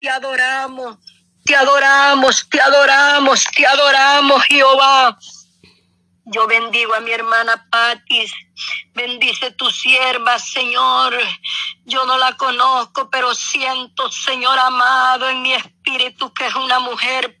Te 0.00 0.08
adoramos, 0.08 0.96
te 1.44 1.56
adoramos, 1.56 2.48
te 2.48 2.60
adoramos, 2.60 3.44
te 3.46 3.66
adoramos, 3.66 4.44
Jehová. 4.44 5.18
Yo 6.26 6.46
bendigo 6.46 6.94
a 6.94 7.00
mi 7.00 7.10
hermana 7.10 7.66
Patis. 7.68 8.32
Bendice 8.94 9.50
tu 9.52 9.68
sierva, 9.70 10.38
Señor. 10.38 11.18
Yo 11.84 12.04
no 12.06 12.16
la 12.16 12.36
conozco, 12.36 13.10
pero 13.10 13.34
siento, 13.34 14.08
Señor 14.12 14.56
amado, 14.58 15.28
en 15.30 15.42
mi 15.42 15.54
espíritu 15.54 16.32
que 16.32 16.46
es 16.46 16.54
una 16.54 16.78
mujer 16.78 17.37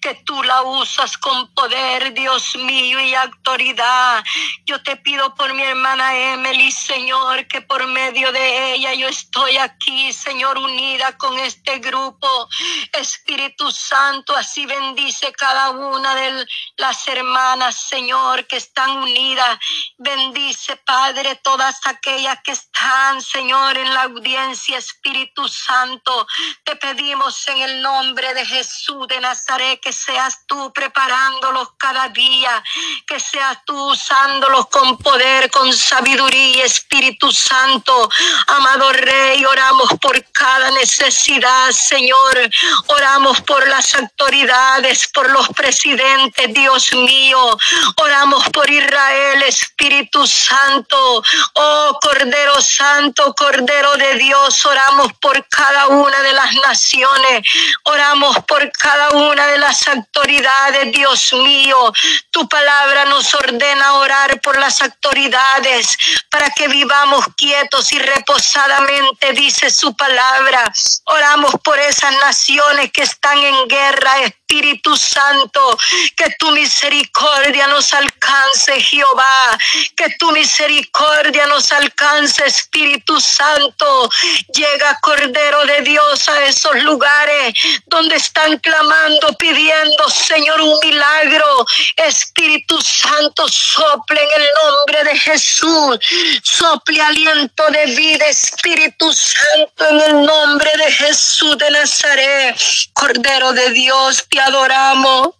que 0.00 0.14
tú 0.26 0.42
la 0.42 0.62
usas 0.62 1.16
con 1.18 1.52
poder, 1.54 2.12
Dios 2.12 2.56
mío, 2.56 3.00
y 3.00 3.14
autoridad. 3.14 4.22
Yo 4.66 4.82
te 4.82 4.96
pido 4.96 5.34
por 5.34 5.54
mi 5.54 5.62
hermana 5.62 6.14
Emily, 6.32 6.70
Señor, 6.70 7.46
que 7.46 7.62
por 7.62 7.86
medio 7.86 8.30
de 8.32 8.74
ella 8.74 8.92
yo 8.92 9.08
estoy 9.08 9.56
aquí, 9.56 10.12
Señor, 10.12 10.58
unida 10.58 11.16
con 11.16 11.38
este 11.38 11.78
grupo. 11.78 12.48
Espíritu 12.92 13.70
Santo, 13.70 14.36
así 14.36 14.66
bendice 14.66 15.32
cada 15.32 15.70
una 15.70 16.14
de 16.14 16.46
las 16.76 17.08
hermanas, 17.08 17.76
Señor, 17.88 18.46
que 18.46 18.56
están 18.56 18.90
unidas. 18.90 19.58
Bendice, 19.96 20.76
Padre, 20.76 21.36
todas 21.36 21.80
aquellas 21.86 22.38
que 22.44 22.52
están, 22.52 23.22
Señor, 23.22 23.78
en 23.78 23.92
la 23.94 24.02
audiencia, 24.02 24.78
Espíritu 24.78 25.48
Santo. 25.48 26.26
Te 26.64 26.76
pedimos 26.76 27.48
en 27.48 27.58
el 27.62 27.82
nombre 27.82 28.34
de 28.34 28.44
Jesús 28.44 29.08
de 29.08 29.20
Nazaret 29.20 29.53
que 29.80 29.92
seas 29.92 30.46
tú 30.46 30.72
preparándolos 30.72 31.68
cada 31.78 32.08
día, 32.08 32.62
que 33.06 33.20
seas 33.20 33.58
tú 33.64 33.92
usándolos 33.92 34.66
con 34.66 34.98
poder, 34.98 35.48
con 35.50 35.72
sabiduría, 35.72 36.64
Espíritu 36.64 37.30
Santo. 37.30 38.10
Amado 38.48 38.92
Rey, 38.92 39.44
oramos 39.44 39.90
por 40.00 40.24
cada 40.32 40.70
necesidad, 40.72 41.70
Señor. 41.70 42.50
Oramos 42.88 43.40
por 43.42 43.66
las 43.68 43.94
autoridades, 43.94 45.08
por 45.08 45.30
los 45.30 45.48
presidentes, 45.50 46.52
Dios 46.52 46.92
mío. 46.92 47.56
Oramos 47.96 48.48
por 48.50 48.68
Israel, 48.68 49.42
Espíritu 49.42 50.26
Santo. 50.26 51.22
Oh 51.54 51.98
Cordero 52.00 52.60
Santo, 52.60 53.34
Cordero 53.34 53.94
de 53.94 54.14
Dios, 54.16 54.66
oramos 54.66 55.12
por 55.20 55.46
cada 55.48 55.88
una 55.88 56.20
de 56.22 56.32
las 56.32 56.52
naciones. 56.54 57.46
Oramos 57.84 58.36
por 58.46 58.70
cada 58.72 59.10
una 59.10 59.43
de 59.46 59.58
las 59.58 59.86
autoridades, 59.88 60.92
Dios 60.92 61.32
mío. 61.32 61.92
Tu 62.30 62.48
palabra 62.48 63.04
nos 63.06 63.32
ordena 63.34 63.94
orar 63.94 64.40
por 64.40 64.58
las 64.58 64.82
autoridades 64.82 65.96
para 66.30 66.50
que 66.50 66.68
vivamos 66.68 67.24
quietos 67.36 67.92
y 67.92 67.98
reposadamente, 67.98 69.32
dice 69.32 69.70
su 69.70 69.94
palabra. 69.96 70.72
Oramos 71.04 71.54
por 71.62 71.78
esas 71.78 72.12
naciones 72.18 72.92
que 72.92 73.02
están 73.02 73.38
en 73.38 73.68
guerra, 73.68 74.12
Espíritu 74.54 74.96
Santo, 74.96 75.76
que 76.14 76.26
tu 76.38 76.52
misericordia 76.52 77.66
nos 77.66 77.92
alcance, 77.92 78.80
Jehová, 78.80 79.58
que 79.96 80.06
tu 80.16 80.30
misericordia 80.30 81.44
nos 81.46 81.72
alcance, 81.72 82.46
Espíritu 82.46 83.20
Santo. 83.20 84.08
Llega, 84.54 84.96
Cordero 85.02 85.64
de 85.66 85.80
Dios, 85.80 86.28
a 86.28 86.44
esos 86.44 86.76
lugares 86.84 87.52
donde 87.86 88.14
están 88.14 88.56
clamando, 88.58 89.36
pidiendo, 89.38 90.08
Señor, 90.08 90.60
un 90.60 90.78
milagro. 90.80 91.66
Espíritu 91.96 92.80
Santo, 92.80 93.48
sople 93.48 94.22
en 94.22 94.40
el 94.40 94.48
nombre 94.62 95.04
de 95.04 95.18
Jesús, 95.18 95.98
sople 96.44 97.02
aliento 97.02 97.68
de 97.70 97.86
vida, 97.86 98.26
Espíritu 98.28 99.12
Santo, 99.12 99.88
en 99.88 100.00
el 100.00 100.24
nombre 100.24 100.70
de 100.76 100.92
Jesús 100.92 101.58
de 101.58 101.70
Nazaret, 101.72 102.56
Cordero 102.92 103.52
de 103.52 103.70
Dios, 103.70 104.24
te 104.28 104.43
adoramos. 104.44 105.34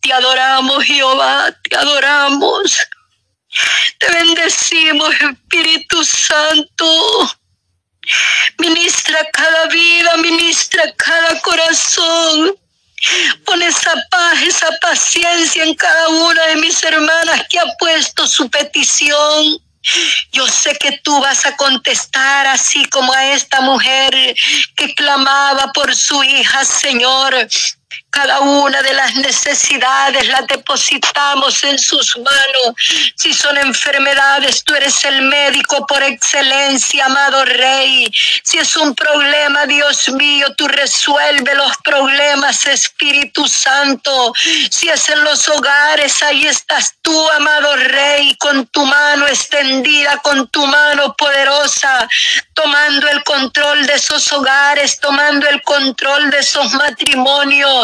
Te 0.00 0.12
adoramos, 0.12 0.84
Jehová, 0.84 1.54
te 1.68 1.76
adoramos. 1.76 2.76
Te 3.98 4.10
bendecimos, 4.12 5.14
Espíritu 5.14 6.04
Santo. 6.04 7.38
Ministra 8.58 9.18
cada 9.32 9.66
vida, 9.66 10.16
ministra 10.18 10.82
cada 10.96 11.40
corazón. 11.40 12.54
Pon 13.44 13.62
esa 13.62 13.92
paz, 14.10 14.42
esa 14.42 14.68
paciencia 14.80 15.64
en 15.64 15.74
cada 15.74 16.08
una 16.08 16.46
de 16.46 16.56
mis 16.56 16.82
hermanas 16.82 17.46
que 17.48 17.58
ha 17.58 17.66
puesto 17.78 18.26
su 18.26 18.48
petición. 18.48 19.65
Yo 20.32 20.46
sé 20.48 20.76
que 20.76 21.00
tú 21.02 21.20
vas 21.20 21.46
a 21.46 21.56
contestar 21.56 22.46
así 22.46 22.84
como 22.86 23.12
a 23.12 23.32
esta 23.32 23.60
mujer 23.60 24.34
que 24.76 24.94
clamaba 24.94 25.72
por 25.72 25.94
su 25.94 26.22
hija, 26.24 26.64
Señor. 26.64 27.48
Cada 28.10 28.40
una 28.40 28.80
de 28.82 28.94
las 28.94 29.14
necesidades 29.16 30.26
las 30.28 30.46
depositamos 30.46 31.62
en 31.64 31.78
sus 31.78 32.16
manos. 32.16 32.74
Si 33.14 33.32
son 33.32 33.56
enfermedades, 33.58 34.64
tú 34.64 34.74
eres 34.74 35.04
el 35.04 35.22
médico 35.22 35.86
por 35.86 36.02
excelencia, 36.02 37.04
amado 37.04 37.44
Rey. 37.44 38.10
Si 38.42 38.58
es 38.58 38.76
un 38.76 38.94
problema, 38.94 39.66
Dios 39.66 40.08
mío, 40.08 40.46
tú 40.56 40.66
resuelve 40.66 41.54
los 41.54 41.76
problemas, 41.84 42.66
Espíritu 42.66 43.46
Santo. 43.46 44.32
Si 44.70 44.88
es 44.88 45.08
en 45.10 45.22
los 45.22 45.46
hogares, 45.48 46.22
ahí 46.22 46.46
estás 46.46 46.94
tú, 47.02 47.30
amado 47.32 47.76
Rey, 47.76 48.34
con 48.36 48.66
tu 48.68 48.84
mano 48.84 49.26
extendida, 49.26 50.18
con 50.22 50.48
tu 50.48 50.66
mano 50.66 51.14
poderosa, 51.16 52.08
tomando 52.54 53.08
el 53.08 53.22
control 53.24 53.86
de 53.86 53.94
esos 53.94 54.32
hogares, 54.32 54.98
tomando 54.98 55.46
el 55.48 55.60
control 55.62 56.30
de 56.30 56.38
esos 56.38 56.72
matrimonios. 56.72 57.75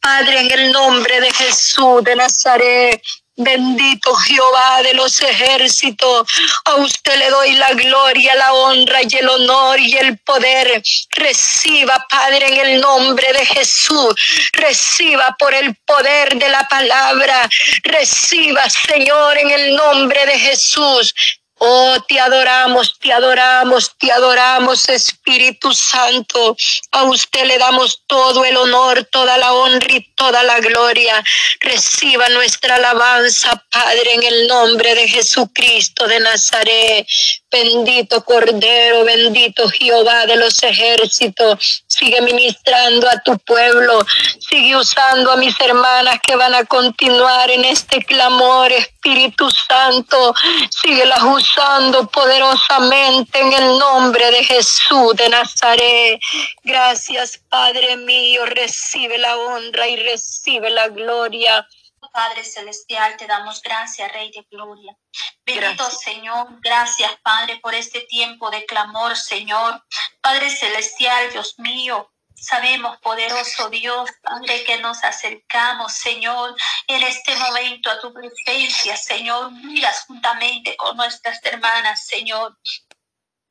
Padre, 0.00 0.40
en 0.40 0.50
el 0.50 0.72
nombre 0.72 1.20
de 1.20 1.32
Jesús 1.32 2.02
de 2.04 2.16
Nazaret, 2.16 3.02
Bendito 3.38 4.14
Jehová 4.14 4.80
de 4.82 4.94
los 4.94 5.20
ejércitos, 5.20 6.26
a 6.64 6.76
usted 6.76 7.18
le 7.18 7.28
doy 7.28 7.52
la 7.52 7.70
gloria, 7.74 8.34
la 8.34 8.54
honra 8.54 9.00
y 9.02 9.14
el 9.14 9.28
honor 9.28 9.78
y 9.78 9.94
el 9.94 10.16
poder. 10.20 10.82
Reciba, 11.10 12.02
Padre, 12.08 12.46
en 12.46 12.66
el 12.66 12.80
nombre 12.80 13.30
de 13.34 13.44
Jesús. 13.44 14.14
Reciba 14.54 15.36
por 15.38 15.52
el 15.52 15.74
poder 15.84 16.34
de 16.36 16.48
la 16.48 16.66
palabra. 16.66 17.46
Reciba, 17.82 18.70
Señor, 18.70 19.36
en 19.36 19.50
el 19.50 19.76
nombre 19.76 20.24
de 20.24 20.38
Jesús. 20.38 21.14
Oh, 21.58 21.96
te 22.06 22.20
adoramos, 22.20 22.98
te 22.98 23.10
adoramos, 23.14 23.96
te 23.98 24.12
adoramos, 24.12 24.90
Espíritu 24.90 25.72
Santo. 25.72 26.54
A 26.90 27.04
usted 27.04 27.46
le 27.46 27.56
damos 27.56 28.02
todo 28.06 28.44
el 28.44 28.58
honor, 28.58 29.08
toda 29.10 29.38
la 29.38 29.54
honra 29.54 29.88
y 29.90 30.02
toda 30.14 30.42
la 30.42 30.60
gloria. 30.60 31.24
Reciba 31.60 32.28
nuestra 32.28 32.74
alabanza, 32.74 33.64
Padre, 33.70 34.14
en 34.14 34.22
el 34.22 34.46
nombre 34.48 34.94
de 34.94 35.08
Jesucristo 35.08 36.06
de 36.06 36.20
Nazaret. 36.20 37.06
Bendito 37.50 38.22
Cordero, 38.22 39.04
bendito 39.04 39.66
Jehová 39.70 40.26
de 40.26 40.36
los 40.36 40.62
ejércitos. 40.62 41.84
Sigue 41.86 42.20
ministrando 42.20 43.08
a 43.08 43.22
tu 43.22 43.38
pueblo. 43.38 44.04
Sigue 44.50 44.76
usando 44.76 45.32
a 45.32 45.36
mis 45.36 45.58
hermanas 45.58 46.18
que 46.22 46.36
van 46.36 46.54
a 46.54 46.66
continuar 46.66 47.50
en 47.50 47.64
este 47.64 48.04
clamor, 48.04 48.70
Espíritu 48.72 49.48
Santo. 49.50 50.34
Sigue 50.82 51.06
las 51.06 51.22
usando 51.56 52.06
poderosamente 52.08 53.40
en 53.40 53.52
el 53.52 53.78
nombre 53.78 54.30
de 54.30 54.44
Jesús 54.44 55.14
de 55.16 55.28
Nazaret. 55.28 56.20
Gracias, 56.62 57.38
Padre 57.48 57.96
mío. 57.96 58.44
Recibe 58.46 59.18
la 59.18 59.36
honra 59.36 59.88
y 59.88 59.96
recibe 59.96 60.70
la 60.70 60.88
gloria. 60.88 61.66
Padre 62.12 62.44
Celestial, 62.44 63.16
te 63.16 63.26
damos 63.26 63.60
gracias, 63.62 64.10
Rey 64.12 64.30
de 64.30 64.46
Gloria. 64.50 64.96
Bendito 65.44 65.90
Señor, 65.90 66.46
gracias, 66.60 67.10
Padre, 67.22 67.58
por 67.60 67.74
este 67.74 68.00
tiempo 68.02 68.50
de 68.50 68.64
clamor, 68.64 69.16
Señor. 69.16 69.82
Padre 70.22 70.48
Celestial, 70.48 71.30
Dios 71.32 71.58
mío, 71.58 72.10
Sabemos, 72.38 72.98
poderoso 72.98 73.70
Dios, 73.70 74.10
Padre, 74.22 74.62
que 74.64 74.78
nos 74.78 75.02
acercamos, 75.02 75.94
Señor, 75.94 76.54
en 76.86 77.02
este 77.02 77.34
momento 77.34 77.90
a 77.90 77.98
tu 77.98 78.12
presencia, 78.12 78.96
Señor. 78.96 79.50
Miras 79.52 80.04
juntamente 80.06 80.76
con 80.76 80.96
nuestras 80.96 81.42
hermanas, 81.44 82.06
Señor. 82.06 82.56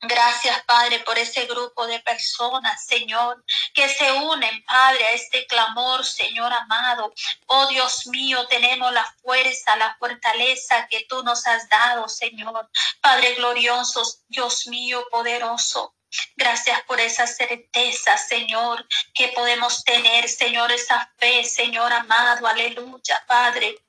Gracias, 0.01 0.63
Padre, 0.65 0.99
por 0.99 1.17
ese 1.17 1.47
grupo 1.47 1.87
de 1.87 1.99
personas, 2.01 2.85
Señor, 2.85 3.43
que 3.73 3.89
se 3.89 4.11
unen, 4.11 4.63
Padre, 4.65 5.03
a 5.05 5.11
este 5.13 5.47
clamor, 5.47 6.05
Señor 6.05 6.53
amado. 6.53 7.11
Oh 7.47 7.65
Dios 7.67 8.05
mío, 8.07 8.45
tenemos 8.47 8.93
la 8.93 9.05
fuerza, 9.23 9.75
la 9.77 9.95
fortaleza 9.97 10.87
que 10.89 11.05
tú 11.09 11.23
nos 11.23 11.47
has 11.47 11.67
dado, 11.69 12.07
Señor. 12.07 12.69
Padre 13.01 13.33
glorioso, 13.33 14.03
Dios 14.27 14.67
mío, 14.67 15.03
poderoso. 15.09 15.95
Gracias 16.35 16.81
por 16.83 16.99
esa 16.99 17.27
certeza, 17.27 18.17
Señor, 18.17 18.87
que 19.13 19.29
podemos 19.29 19.83
tener, 19.83 20.27
Señor, 20.29 20.71
esa 20.71 21.11
fe, 21.17 21.43
Señor 21.43 21.91
amado. 21.93 22.47
Aleluya, 22.47 23.23
Padre. 23.27 23.84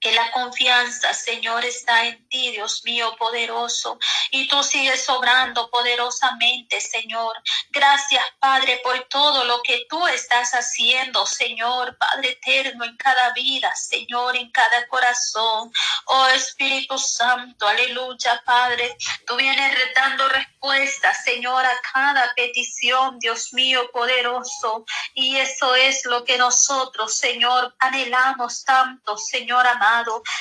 Que 0.00 0.12
la 0.12 0.30
confianza, 0.32 1.12
Señor, 1.12 1.64
está 1.64 2.06
en 2.06 2.26
ti, 2.28 2.52
Dios 2.52 2.82
mío 2.84 3.14
poderoso, 3.18 3.98
y 4.30 4.48
tú 4.48 4.62
sigues 4.62 5.06
obrando 5.10 5.70
poderosamente, 5.70 6.80
Señor. 6.80 7.36
Gracias, 7.68 8.24
Padre, 8.38 8.80
por 8.82 8.98
todo 9.08 9.44
lo 9.44 9.62
que 9.62 9.84
tú 9.90 10.06
estás 10.06 10.52
haciendo, 10.52 11.26
Señor, 11.26 11.98
Padre 11.98 12.30
eterno, 12.30 12.84
en 12.84 12.96
cada 12.96 13.32
vida, 13.34 13.74
Señor, 13.76 14.36
en 14.36 14.50
cada 14.50 14.88
corazón. 14.88 15.70
Oh 16.06 16.26
Espíritu 16.28 16.98
Santo, 16.98 17.68
aleluya, 17.68 18.42
Padre. 18.46 18.96
Tú 19.26 19.36
vienes 19.36 19.74
retando 19.74 20.28
respuestas, 20.30 21.22
Señor, 21.24 21.64
a 21.66 21.78
cada 21.92 22.32
petición, 22.34 23.18
Dios 23.18 23.52
mío 23.52 23.90
poderoso. 23.92 24.86
Y 25.12 25.36
eso 25.36 25.74
es 25.74 26.06
lo 26.06 26.24
que 26.24 26.38
nosotros, 26.38 27.14
Señor, 27.14 27.74
anhelamos 27.78 28.64
tanto, 28.64 29.18
Señor 29.18 29.66
amado 29.66 29.89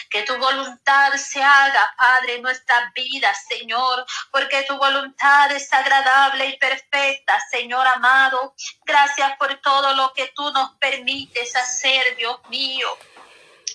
que 0.10 0.24
tu 0.24 0.38
voluntad 0.38 1.14
se 1.14 1.44
haga, 1.44 1.94
Padre, 1.98 2.36
en 2.36 2.42
nuestra 2.42 2.92
vida, 2.96 3.34
Señor, 3.34 4.06
porque 4.32 4.64
tu 4.64 4.78
voluntad 4.78 5.52
es 5.52 5.72
agradable 5.74 6.46
y 6.48 6.58
perfecta, 6.58 7.40
Señor 7.52 7.86
amado. 7.88 8.54
Gracias 8.86 9.38
por 9.38 9.56
todo 9.62 9.94
lo 9.96 10.14
que 10.14 10.32
tú 10.36 10.52
nos 10.52 10.72
permites 10.76 11.56
hacer, 11.56 12.16
Dios 12.18 12.40
mío. 12.50 12.88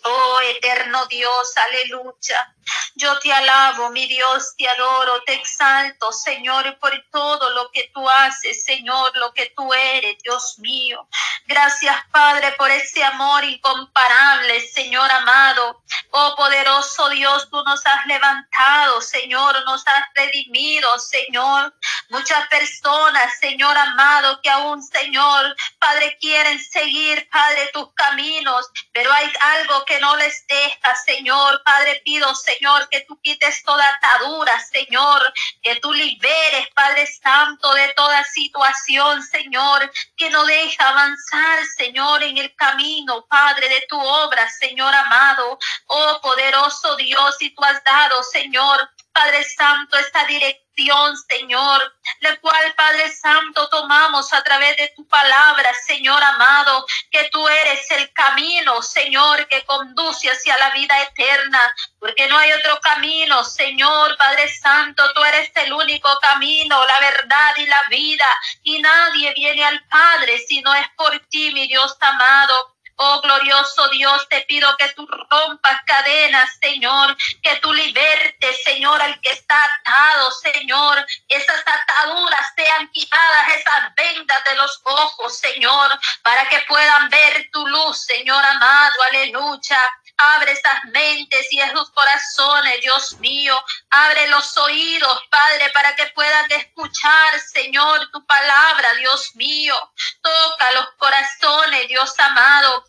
Oh 0.07 0.41
eterno 0.41 1.07
Dios, 1.07 1.57
aleluya. 1.57 2.55
Yo 2.95 3.19
te 3.21 3.33
alabo, 3.33 3.91
mi 3.91 4.07
Dios, 4.07 4.55
te 4.57 4.69
adoro, 4.69 5.23
te 5.25 5.35
exalto, 5.35 6.13
Señor, 6.13 6.79
por 6.79 6.93
todo 7.11 7.51
lo 7.51 7.71
que 7.73 7.91
tú 7.93 8.09
haces, 8.09 8.65
Señor, 8.65 9.17
lo 9.17 9.33
que 9.33 9.53
tú 9.57 9.73
eres, 9.73 10.17
Dios 10.23 10.59
mío. 10.59 11.09
Gracias, 11.47 11.97
Padre, 12.11 12.53
por 12.53 12.71
ese 12.71 13.03
amor 13.05 13.45
incomparable, 13.45 14.61
Señor 14.69 15.11
amado. 15.11 15.83
Oh 16.11 16.35
poderoso 16.37 17.09
Dios, 17.11 17.49
tú 17.51 17.63
nos 17.65 17.85
has 17.85 18.07
levantado, 18.07 19.01
Señor, 19.01 19.63
nos 19.65 19.87
has 19.87 20.05
redimido, 20.15 20.89
Señor. 20.99 21.75
Muchas 22.11 22.47
personas, 22.49 23.39
Señor 23.41 23.77
amado, 23.77 24.41
que 24.43 24.51
aún, 24.51 24.83
Señor, 24.83 25.57
Padre, 25.79 26.17
quieren 26.21 26.59
seguir, 26.59 27.29
Padre, 27.31 27.71
tus 27.73 27.93
caminos, 27.95 28.71
pero 28.93 29.13
hay 29.13 29.31
algo 29.41 29.85
que 29.85 29.94
no 30.01 30.17
les 30.17 30.47
deja, 30.47 30.95
Señor. 31.05 31.63
Padre, 31.65 32.01
pido, 32.05 32.35
Señor, 32.35 32.89
que 32.89 33.01
tú 33.03 33.19
quites 33.23 33.63
toda 33.63 33.89
atadura, 33.89 34.59
Señor, 34.61 35.23
que 35.63 35.77
tú 35.77 35.93
liberes, 35.93 36.69
Padre 36.75 37.07
Santo, 37.07 37.73
de 37.75 37.89
toda 37.95 38.25
situación, 38.25 39.23
Señor, 39.23 39.91
que 40.17 40.31
no 40.31 40.45
deja 40.45 40.89
avanzar, 40.89 41.65
Señor, 41.77 42.23
en 42.23 42.39
el 42.39 42.55
camino, 42.57 43.27
Padre, 43.27 43.69
de 43.69 43.87
tu 43.89 44.01
obra, 44.01 44.49
Señor 44.49 44.95
amado. 44.95 45.59
Oh, 45.87 46.21
poderoso 46.23 46.97
Dios, 46.97 47.37
y 47.41 47.55
tú 47.55 47.65
has 47.65 47.83
dado, 47.85 48.23
Señor, 48.23 48.89
Padre 49.13 49.45
Santo, 49.45 49.97
esta 49.97 50.25
dirección, 50.27 51.17
Señor, 51.29 51.95
la 52.21 52.37
cual, 52.41 52.75
Padre 52.77 53.13
Santo, 53.13 53.69
tomamos 53.69 54.33
a 54.33 54.43
través 54.43 54.77
de 54.77 54.93
tu 54.97 55.07
palabra, 55.07 55.64
Señor 56.05 56.23
amado, 56.23 56.85
que 57.11 57.31
tú 57.33 57.49
eres 57.49 57.91
el 57.93 58.13
camino, 58.13 58.83
Señor, 58.83 59.49
que 59.49 59.65
conduce 59.65 60.31
hacia 60.31 60.55
la 60.59 60.69
vida 60.73 61.03
eterna, 61.03 61.59
porque 61.99 62.29
no 62.29 62.37
hay 62.37 62.53
otro 62.53 62.79
camino, 62.83 63.43
Señor, 63.43 64.15
Padre 64.19 64.47
Santo, 64.51 65.03
tú 65.15 65.25
eres 65.25 65.51
el 65.55 65.73
único 65.73 66.11
camino, 66.21 66.85
la 66.85 67.01
verdad 67.01 67.55
y 67.57 67.65
la 67.65 67.81
vida, 67.89 68.27
y 68.65 68.83
nadie 68.83 69.33
viene 69.33 69.65
al 69.65 69.83
Padre 69.87 70.39
si 70.47 70.61
no 70.61 70.75
es 70.75 70.87
por 70.95 71.19
ti, 71.31 71.53
mi 71.55 71.67
Dios 71.69 71.97
amado. 71.99 72.74
Oh 72.97 73.21
glorioso 73.23 73.89
Dios, 73.89 74.29
te 74.29 74.43
pido 74.43 74.77
que 74.77 74.89
tú 74.91 75.07
rompas 75.07 75.83
cadenas, 75.85 76.49
Señor, 76.61 77.17
que 77.43 77.57
tú 77.57 77.73
libertes, 77.73 78.63
Señor, 78.63 79.03
al 79.03 79.21
que 79.21 79.31
está 79.31 79.65
atado, 79.65 80.31
Señor. 80.31 81.05
Esas 81.29 81.65
ataduras 81.67 82.53
sean 82.57 82.89
quitadas, 82.93 83.49
esas 83.49 83.95
vendas 83.97 84.45
de 84.45 84.55
los 84.57 84.81
ojos, 84.85 85.37
Señor, 85.37 85.91
para 86.23 86.49
que 86.49 86.61
puedan 86.69 87.09
ver 87.11 87.49
tu 87.53 87.67
luz, 87.67 88.05
Señor 88.05 88.45
amado, 88.45 88.95
aleluya. 89.11 89.81
Abre 90.17 90.53
esas 90.53 90.85
mentes 90.93 91.47
y 91.51 91.61
esos 91.61 91.91
corazones, 91.91 92.81
Dios 92.81 93.19
mío. 93.19 93.59
Abre 93.91 94.29
los 94.29 94.57
oídos, 94.57 95.23
Padre, 95.31 95.71
para 95.75 95.95
que 95.97 96.07
puedan 96.15 96.51
escuchar, 96.53 97.41
Señor, 97.53 98.11
tu 98.13 98.25
palabra, 98.27 98.95
Dios 98.95 99.35
mío. 99.35 99.75
Toca 100.23 100.71
los 100.73 100.87
corazones, 100.99 101.89
Dios 101.89 102.19
amado. 102.19 102.85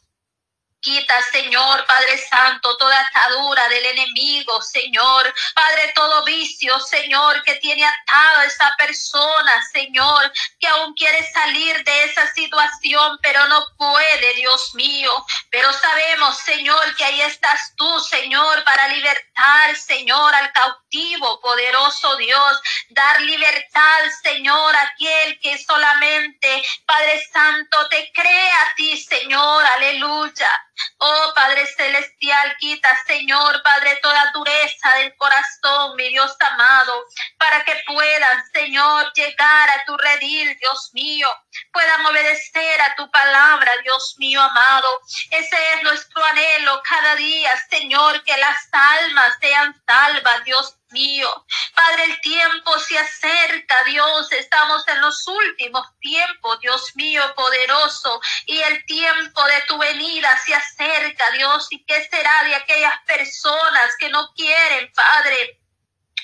Quita, 0.86 1.20
Señor, 1.32 1.84
Padre 1.88 2.16
Santo, 2.30 2.78
toda 2.78 3.00
atadura 3.00 3.68
del 3.70 3.88
enemigo, 3.88 4.62
Señor. 4.62 5.34
Padre, 5.56 5.92
todo 5.96 6.24
vicio, 6.26 6.80
Señor, 6.80 7.42
que 7.42 7.56
tiene 7.56 7.84
atado 7.84 8.42
a 8.42 8.46
esa 8.46 8.72
persona, 8.78 9.64
Señor, 9.74 10.32
que 10.60 10.68
aún 10.68 10.94
quiere 10.94 11.28
salir 11.32 11.84
de 11.84 12.04
esa 12.04 12.32
situación, 12.36 13.18
pero 13.24 13.48
no 13.48 13.66
puede, 13.80 14.36
Dios 14.36 14.76
mío. 14.76 15.12
Pero 15.50 15.74
sabemos, 15.74 16.38
Señor, 16.38 16.96
que 16.96 17.04
ahí 17.04 17.22
estás 17.22 17.74
tú, 17.78 18.00
Señor, 18.02 18.64
para 18.64 18.88
libertar, 18.90 19.76
Señor, 19.76 20.36
al 20.36 20.54
cautivo, 20.54 20.85
poderoso 21.42 22.16
Dios. 22.18 22.62
Dar 22.90 23.22
libertad, 23.22 24.00
Señor, 24.24 24.76
a 24.76 24.82
aquel 24.82 25.40
que 25.40 25.58
solamente, 25.58 26.64
Padre 26.86 27.24
Santo, 27.32 27.88
te 27.90 28.12
cree 28.14 28.52
a 28.52 28.74
ti, 28.76 28.98
Señor. 28.98 29.66
Aleluya. 29.66 30.50
Oh 30.98 31.34
Padre 31.34 31.66
Celestial, 31.68 32.56
quita, 32.60 32.98
Señor, 33.08 33.62
Padre, 33.64 33.98
toda 34.02 34.32
dureza 34.34 34.90
del 34.98 35.16
corazón, 35.16 35.96
mi 35.96 36.10
Dios 36.10 36.36
amado, 36.40 37.06
para 37.38 37.64
que 37.64 37.82
puedan, 37.88 38.52
Señor, 38.52 39.12
llegar 39.14 39.70
a 39.70 39.86
tu 39.86 39.96
redil, 39.98 40.58
Dios 40.58 40.90
mío, 40.94 41.30
puedan 41.72 42.06
obedecer 42.06 42.82
a 42.82 42.96
tu 42.96 43.10
palabra, 43.10 43.72
Dios 43.84 44.16
mío 44.18 44.42
amado. 44.42 45.02
Ese 45.32 45.74
es 45.74 45.84
nuestro 45.84 46.24
anhelo 46.26 46.82
cada 46.84 47.16
día, 47.16 47.54
Señor, 47.70 48.24
que 48.24 48.36
las 48.38 48.68
almas 48.72 49.34
sean 49.40 49.82
salvas, 49.86 50.44
Dios 50.44 50.76
mío. 50.92 51.28
Padre, 51.76 52.06
el 52.06 52.22
tiempo 52.22 52.78
se 52.80 52.98
acerca, 52.98 53.84
Dios. 53.86 54.32
Estamos 54.32 54.88
en 54.88 55.02
los 55.02 55.28
últimos 55.28 55.88
tiempos, 56.00 56.60
Dios 56.60 56.92
mío, 56.96 57.22
poderoso. 57.36 58.20
Y 58.46 58.60
el 58.60 58.86
tiempo 58.86 59.44
de 59.46 59.62
tu 59.68 59.78
venida 59.78 60.30
se 60.46 60.56
acerca, 60.56 61.32
Dios. 61.32 61.68
¿Y 61.72 61.84
qué 61.86 62.08
será 62.10 62.44
de 62.44 62.56
aquellas 62.56 63.00
personas 63.06 63.96
que 64.00 64.10
no 64.10 64.32
quieren, 64.34 64.92
Padre? 64.94 65.60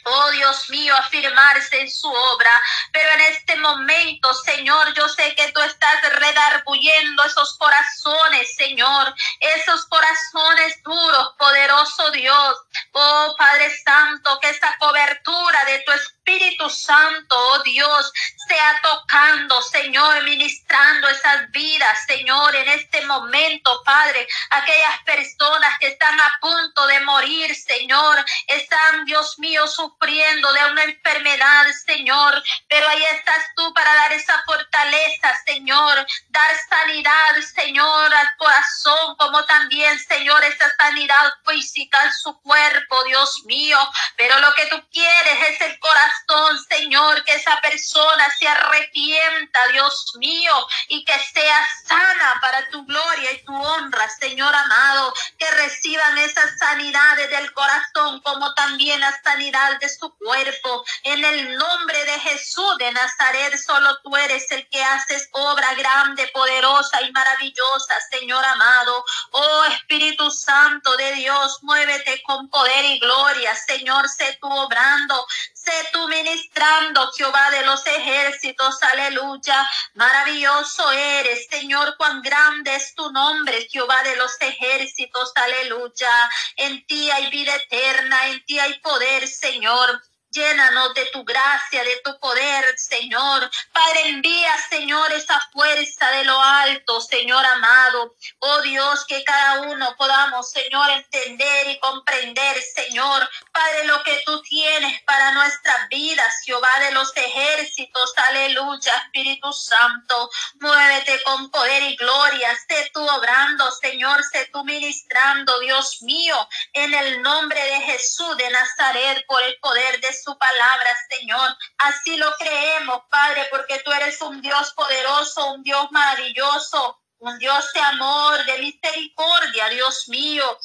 Oh 0.03 0.31
Dios 0.31 0.69
mío, 0.69 0.95
afirmarse 0.97 1.81
en 1.81 1.91
su 1.91 2.07
obra. 2.07 2.61
Pero 2.91 3.09
en 3.11 3.21
este 3.21 3.55
momento, 3.57 4.33
Señor, 4.33 4.93
yo 4.93 5.07
sé 5.09 5.35
que 5.35 5.51
tú 5.51 5.61
estás 5.61 6.01
redarbuyendo 6.15 7.23
esos 7.23 7.57
corazones, 7.57 8.55
Señor, 8.55 9.13
esos 9.39 9.85
corazones 9.85 10.81
duros, 10.83 11.33
poderoso 11.37 12.11
Dios. 12.11 12.57
Oh 12.93 13.35
Padre 13.37 13.71
Santo, 13.83 14.39
que 14.41 14.49
esta 14.49 14.75
cobertura 14.79 15.65
de 15.65 15.79
tu 15.79 15.91
Espíritu 15.91 16.69
Santo, 16.69 17.35
oh 17.37 17.63
Dios, 17.63 18.11
sea 18.47 18.79
tocando, 18.81 19.61
Señor, 19.61 20.23
ministrando 20.23 21.07
esas 21.07 21.49
vidas, 21.51 22.05
Señor, 22.05 22.55
en 22.55 22.69
este 22.69 23.05
momento, 23.05 23.81
Padre, 23.83 24.27
aquellas 24.49 25.03
personas 25.05 25.77
que 25.79 25.87
están 25.87 26.19
a 26.19 26.37
punto 26.41 26.87
de 26.87 26.99
morir, 27.01 27.55
Señor, 27.55 28.23
están, 28.47 29.05
Dios 29.05 29.37
mío, 29.39 29.67
sufriendo 29.67 29.90
de 29.99 30.71
una 30.71 30.83
enfermedad, 30.83 31.65
Señor, 31.85 32.43
pero 32.67 32.87
ahí 32.87 33.03
estás 33.03 33.43
tú 33.55 33.73
para 33.73 33.93
dar 33.93 34.13
esa 34.13 34.41
fortaleza, 34.45 35.37
Señor, 35.45 36.05
dar 36.29 36.51
sanidad, 36.69 37.35
Señor, 37.55 38.13
al 38.13 38.27
corazón, 38.37 39.15
como 39.17 39.43
también, 39.45 39.99
Señor, 39.99 40.43
esa 40.43 40.73
sanidad 40.77 41.33
física 41.45 42.03
en 42.03 42.13
su 42.13 42.39
cuerpo, 42.41 43.03
Dios 43.05 43.41
mío, 43.45 43.77
pero 44.17 44.39
lo 44.39 44.53
que 44.53 44.65
tú 44.67 44.83
quieres 44.91 45.49
es 45.49 45.61
el 45.61 45.79
corazón, 45.79 46.59
Señor, 46.69 47.23
que 47.23 47.35
esa 47.35 47.59
persona 47.61 48.27
se 48.37 48.47
arrepienta, 48.47 49.67
Dios 49.71 50.13
mío, 50.17 50.53
y 50.89 51.05
que 51.05 51.17
sea 51.33 51.67
sana 51.85 52.39
para 52.41 52.67
tu 52.69 52.85
gloria 52.85 53.31
y 53.31 53.45
tu 53.45 53.53
honra, 53.55 54.09
Señor 54.09 54.53
amado, 54.53 55.13
que 55.37 55.49
reciban 55.51 56.17
esas 56.17 56.57
sanidades 56.57 57.29
del 57.29 57.53
corazón 57.53 58.21
como 58.21 58.53
también 58.55 58.99
la 58.99 59.21
sanidad 59.21 59.79
de 59.81 59.89
su 59.89 60.15
cuerpo. 60.15 60.85
En 61.03 61.25
el 61.25 61.57
nombre 61.57 62.05
de 62.05 62.19
Jesús 62.19 62.77
de 62.77 62.91
Nazaret, 62.91 63.57
solo 63.57 63.99
tú 64.03 64.15
eres 64.15 64.49
el 64.51 64.67
que 64.69 64.81
haces 64.81 65.27
obra 65.33 65.73
grande, 65.73 66.29
poderosa 66.33 67.01
y 67.01 67.11
maravillosa, 67.11 67.95
Señor 68.11 68.45
amado. 68.45 69.03
Oh 69.31 69.65
Espíritu 69.65 70.31
Santo 70.31 70.95
de 70.95 71.13
Dios, 71.13 71.59
muévete 71.63 72.21
con 72.23 72.49
poder 72.49 72.85
y 72.85 72.99
gloria, 72.99 73.53
Señor, 73.55 74.07
sé 74.07 74.37
tú 74.39 74.47
obrando, 74.47 75.25
Sé 75.63 75.89
tú 75.93 76.07
ministrando, 76.07 77.11
Jehová 77.11 77.51
de 77.51 77.63
los 77.63 77.85
ejércitos, 77.85 78.81
aleluya. 78.81 79.69
Maravilloso 79.93 80.91
eres, 80.91 81.45
Señor, 81.51 81.95
cuán 81.97 82.23
grande 82.23 82.73
es 82.75 82.95
tu 82.95 83.11
nombre, 83.11 83.67
Jehová 83.69 84.01
de 84.01 84.15
los 84.15 84.31
ejércitos, 84.39 85.31
aleluya. 85.35 86.09
En 86.55 86.83
ti 86.87 87.11
hay 87.11 87.29
vida 87.29 87.55
eterna, 87.55 88.29
en 88.29 88.43
ti 88.45 88.57
hay 88.57 88.79
poder, 88.79 89.27
Señor. 89.27 90.01
Llénanos 90.31 90.93
de 90.93 91.05
tu 91.07 91.25
gracia, 91.25 91.83
de 91.83 91.97
tu 92.05 92.17
poder, 92.19 92.77
Señor. 92.77 93.51
Padre, 93.73 94.07
envía, 94.07 94.57
Señor, 94.69 95.11
esa 95.11 95.37
fuerza 95.51 96.09
de 96.11 96.23
lo 96.23 96.41
alto, 96.41 97.01
Señor 97.01 97.45
amado. 97.45 98.15
Oh 98.39 98.61
Dios, 98.61 99.03
que 99.07 99.25
cada 99.25 99.63
uno 99.63 99.93
podamos, 99.97 100.49
Señor, 100.49 100.89
entender 100.91 101.67
y 101.67 101.79
comprender, 101.79 102.61
Señor. 102.61 103.29
Padre, 103.51 103.83
lo 103.85 104.01
que 104.03 104.21
tú 104.25 104.41
tienes 104.43 105.01
para 105.03 105.33
nuestras 105.33 105.89
vidas, 105.89 106.33
Jehová 106.45 106.69
de 106.79 106.91
los 106.91 107.11
ejércitos. 107.17 108.13
Aleluya, 108.15 108.93
Espíritu 109.03 109.51
Santo. 109.51 110.29
Muévete 110.61 111.21
con 111.23 111.51
poder 111.51 111.83
y 111.83 111.97
gloria. 111.97 112.57
Sé 112.69 112.89
tú 112.93 113.05
obrando, 113.05 113.69
Señor. 113.73 114.23
Sé 114.31 114.49
tú 114.53 114.63
ministrando, 114.63 115.59
Dios 115.59 116.01
mío, 116.03 116.47
en 116.71 116.93
el 116.93 117.21
nombre 117.21 117.61
de 117.61 117.81
Jesús 117.81 118.37
de 118.37 118.49
Nazaret, 118.49 119.25
por 119.27 119.43
el 119.43 119.57
poder 119.59 119.99
de 119.99 120.20
su 120.23 120.37
palabra, 120.37 120.89
Señor. 121.09 121.57
Así 121.77 122.17
lo 122.17 122.35
creemos, 122.37 123.01
Padre, 123.09 123.47
porque 123.49 123.79
tú 123.79 123.91
eres 123.91 124.21
un 124.21 124.41
Dios 124.41 124.73
poderoso, 124.73 125.53
un 125.53 125.63
Dios 125.63 125.87
maravilloso, 125.91 126.99
un 127.19 127.37
Dios 127.39 127.71
de 127.73 127.81
amor, 127.81 128.45
de 128.45 128.57
misericordia, 128.59 129.69
Dios 129.69 130.07
mío. 130.07 130.59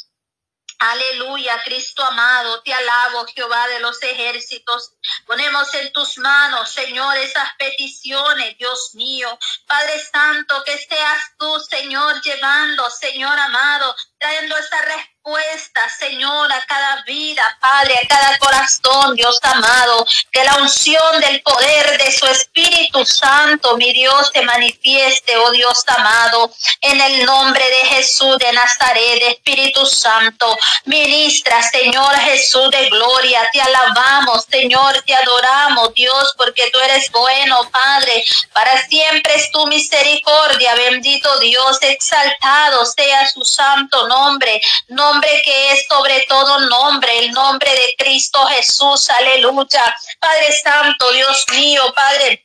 Aleluya, 0.78 1.62
Cristo 1.64 2.04
amado, 2.04 2.62
te 2.62 2.72
alabo, 2.72 3.24
Jehová 3.34 3.66
de 3.68 3.80
los 3.80 4.02
ejércitos. 4.02 4.92
Ponemos 5.26 5.72
en 5.74 5.90
tus 5.92 6.18
manos, 6.18 6.70
Señor, 6.70 7.16
esas 7.16 7.48
peticiones, 7.58 8.58
Dios 8.58 8.90
mío. 8.92 9.38
Padre 9.66 9.98
Santo, 10.12 10.62
que 10.64 10.76
seas 10.76 11.32
tú, 11.38 11.60
Señor, 11.60 12.20
llevando, 12.20 12.90
Señor 12.90 13.38
amado, 13.38 13.96
trayendo 14.18 14.56
esa 14.58 14.82
respuesta 14.82 15.15
Señor, 15.98 16.52
a 16.52 16.64
cada 16.66 17.02
vida, 17.02 17.42
Padre, 17.60 17.98
a 17.98 18.06
cada 18.06 18.38
corazón, 18.38 19.16
Dios 19.16 19.38
amado, 19.42 20.06
que 20.30 20.44
la 20.44 20.56
unción 20.56 21.20
del 21.20 21.42
poder 21.42 21.98
de 21.98 22.12
su 22.12 22.26
Espíritu 22.26 23.04
Santo, 23.04 23.76
mi 23.76 23.92
Dios, 23.92 24.30
te 24.32 24.42
manifieste, 24.42 25.36
oh 25.36 25.50
Dios 25.50 25.82
amado, 25.88 26.52
en 26.80 27.00
el 27.00 27.24
nombre 27.24 27.64
de 27.64 27.96
Jesús 27.96 28.38
de 28.38 28.52
Nazaret, 28.52 29.22
Espíritu 29.22 29.84
Santo, 29.84 30.56
ministra, 30.84 31.60
Señor 31.62 32.14
Jesús 32.16 32.70
de 32.70 32.88
gloria, 32.88 33.48
te 33.52 33.60
alabamos, 33.60 34.44
Señor, 34.48 35.02
te 35.06 35.14
adoramos, 35.14 35.92
Dios, 35.94 36.34
porque 36.36 36.70
tú 36.72 36.78
eres 36.78 37.10
bueno, 37.10 37.68
Padre, 37.70 38.24
para 38.52 38.86
siempre 38.86 39.34
es 39.34 39.50
tu 39.50 39.66
misericordia, 39.66 40.74
bendito 40.74 41.38
Dios, 41.40 41.78
exaltado 41.80 42.84
sea 42.86 43.28
su 43.28 43.44
santo 43.44 44.06
nombre, 44.06 44.60
nombre 44.88 45.15
que 45.20 45.72
es 45.72 45.86
sobre 45.88 46.24
todo 46.28 46.60
nombre, 46.60 47.18
el 47.18 47.32
nombre 47.32 47.70
de 47.70 47.94
Cristo 47.98 48.44
Jesús, 48.46 49.08
aleluya. 49.10 49.96
Padre 50.20 50.52
Santo, 50.62 51.10
Dios 51.12 51.44
mío, 51.52 51.92
Padre. 51.94 52.42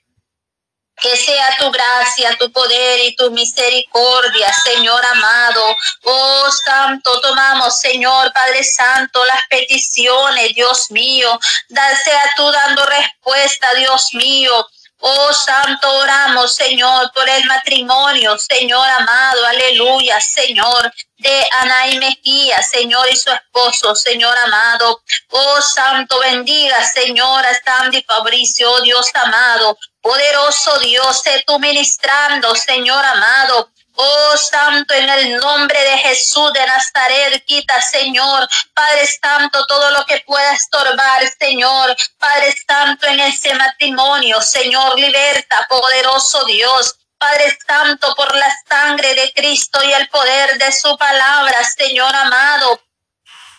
Que 0.96 1.18
sea 1.18 1.58
tu 1.58 1.72
gracia, 1.72 2.38
tu 2.38 2.52
poder 2.52 3.00
y 3.06 3.16
tu 3.16 3.32
misericordia, 3.32 4.54
Señor 4.64 5.04
amado. 5.14 5.76
Oh 6.04 6.52
Santo, 6.64 7.20
tomamos, 7.22 7.80
Señor 7.80 8.32
Padre 8.34 8.64
Santo, 8.64 9.26
las 9.26 9.42
peticiones, 9.50 10.54
Dios 10.54 10.92
mío. 10.92 11.40
sea 11.70 12.34
tú 12.36 12.52
dando 12.52 12.86
respuesta, 12.86 13.74
Dios 13.76 14.10
mío. 14.14 14.68
Oh 15.04 15.34
Santo, 15.34 15.92
oramos, 15.98 16.54
Señor, 16.54 17.12
por 17.14 17.28
el 17.28 17.44
matrimonio, 17.46 18.38
Señor 18.38 18.88
amado, 18.88 19.46
aleluya, 19.48 20.22
Señor, 20.22 20.94
de 21.18 21.48
Ana 21.60 21.88
y 21.88 21.98
Mejía, 21.98 22.62
Señor, 22.62 23.08
y 23.12 23.16
su 23.16 23.32
esposo, 23.32 23.96
Señor 23.96 24.38
amado. 24.38 25.02
Oh 25.30 25.60
Santo, 25.62 26.20
bendiga, 26.20 26.84
Señor, 26.86 27.44
a 27.44 27.54
Sandy 27.64 28.04
Fabricio, 28.04 28.72
oh 28.72 28.82
Dios 28.82 29.10
amado. 29.16 29.76
Poderoso 30.02 30.78
Dios, 30.80 31.22
sé 31.22 31.44
tú 31.48 31.58
ministrando, 31.58 32.54
Señor 32.56 33.04
amado. 33.04 33.72
Oh 33.96 34.38
Santo, 34.38 34.94
en 34.94 35.10
el 35.10 35.38
nombre 35.38 35.80
de 35.84 35.98
Jesús 35.98 36.54
de 36.54 36.66
Nazaret, 36.66 37.44
quita, 37.46 37.82
Señor, 37.82 38.48
Padre 38.74 39.08
Santo, 39.22 39.66
todo 39.68 39.92
lo 39.92 40.06
que 40.06 40.24
pueda 40.26 40.54
estorbar, 40.54 41.24
Señor, 41.40 41.96
Padre 42.18 42.56
Santo, 42.68 43.08
en 43.08 43.20
ese 43.20 43.54
matrimonio, 43.54 44.42
Señor, 44.42 44.98
liberta, 44.98 45.68
poderoso 45.70 46.46
Dios. 46.46 46.96
Padre 47.18 47.56
Santo, 47.68 48.16
por 48.16 48.36
la 48.36 48.52
sangre 48.68 49.14
de 49.14 49.32
Cristo 49.34 49.80
y 49.84 49.94
el 49.94 50.10
poder 50.10 50.58
de 50.58 50.72
su 50.72 50.98
palabra, 50.98 51.64
Señor 51.64 52.16
amado. 52.16 52.82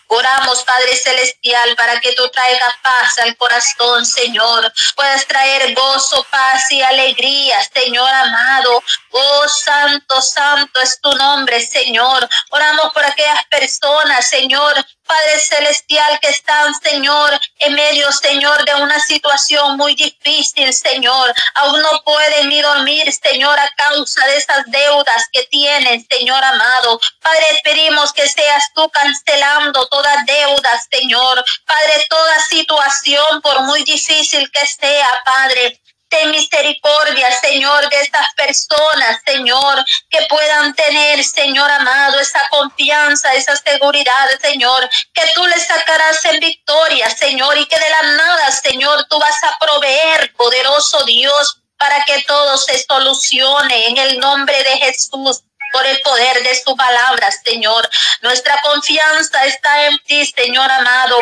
Oramos, 0.07 0.63
Padre 0.63 0.95
Celestial, 0.95 1.75
para 1.75 1.99
que 1.99 2.13
tú 2.13 2.29
traigas 2.29 2.75
paz 2.83 3.17
al 3.19 3.35
corazón, 3.37 4.05
Señor. 4.05 4.71
Puedas 4.95 5.25
traer 5.25 5.73
gozo, 5.73 6.23
paz 6.29 6.69
y 6.71 6.81
alegría, 6.81 7.57
Señor 7.73 8.09
amado. 8.09 8.83
Oh, 9.15 9.47
santo, 9.47 10.19
santo 10.23 10.81
es 10.81 10.99
tu 10.99 11.11
nombre, 11.11 11.61
Señor. 11.61 12.27
Oramos 12.49 12.91
por 12.93 13.05
aquellas 13.05 13.45
personas, 13.45 14.27
Señor, 14.27 14.73
Padre 15.05 15.39
Celestial, 15.39 16.19
que 16.19 16.29
están, 16.29 16.73
Señor, 16.73 17.39
en 17.59 17.75
medio, 17.75 18.11
Señor, 18.11 18.65
de 18.65 18.73
una 18.73 18.99
situación 18.99 19.77
muy 19.77 19.93
difícil, 19.93 20.73
Señor. 20.73 21.31
Aún 21.53 21.79
no 21.83 22.01
pueden 22.03 22.49
ni 22.49 22.59
dormir, 22.59 23.13
Señor, 23.13 23.59
a 23.59 23.69
causa 23.77 24.25
de 24.25 24.37
esas 24.37 24.63
deudas 24.65 25.27
que 25.31 25.43
tienen, 25.43 26.03
Señor 26.09 26.43
amado. 26.43 26.99
Padre, 27.21 27.61
pedimos 27.63 28.13
que 28.13 28.27
seas 28.27 28.63
tú 28.73 28.89
cancelando 28.89 29.85
toda 29.89 30.23
deuda, 30.25 30.81
Señor. 30.91 31.45
Padre, 31.67 32.03
toda 32.09 32.39
situación, 32.49 33.41
por 33.43 33.61
muy 33.61 33.83
difícil 33.83 34.49
que 34.51 34.65
sea, 34.65 35.21
Padre. 35.23 35.82
Ten 36.13 36.29
misericordia, 36.29 37.31
Señor, 37.41 37.89
de 37.89 38.01
estas 38.01 38.27
personas, 38.35 39.19
Señor, 39.25 39.83
que 40.11 40.19
puedan 40.29 40.71
tener, 40.75 41.23
Señor 41.23 41.71
amado, 41.71 42.19
esa 42.19 42.39
confianza, 42.51 43.33
esa 43.33 43.55
seguridad, 43.55 44.29
Señor, 44.39 44.87
que 45.11 45.23
tú 45.33 45.43
les 45.47 45.65
sacarás 45.65 46.23
en 46.25 46.39
victoria, 46.39 47.09
Señor, 47.09 47.57
y 47.57 47.65
que 47.65 47.79
de 47.79 47.89
la 47.89 48.03
nada, 48.03 48.51
Señor, 48.51 49.07
tú 49.09 49.17
vas 49.17 49.43
a 49.43 49.57
proveer, 49.57 50.31
poderoso 50.35 51.03
Dios, 51.05 51.57
para 51.77 52.05
que 52.05 52.21
todo 52.27 52.59
se 52.59 52.77
solucione 52.83 53.87
en 53.87 53.97
el 53.97 54.19
nombre 54.19 54.55
de 54.61 54.77
Jesús 54.85 55.41
por 55.71 55.85
el 55.87 55.99
poder 56.01 56.43
de 56.43 56.61
su 56.61 56.75
palabra, 56.75 57.31
Señor. 57.43 57.89
Nuestra 58.21 58.61
confianza 58.61 59.45
está 59.45 59.87
en 59.87 59.97
ti, 60.05 60.27
Señor 60.27 60.69
amado. 60.71 61.17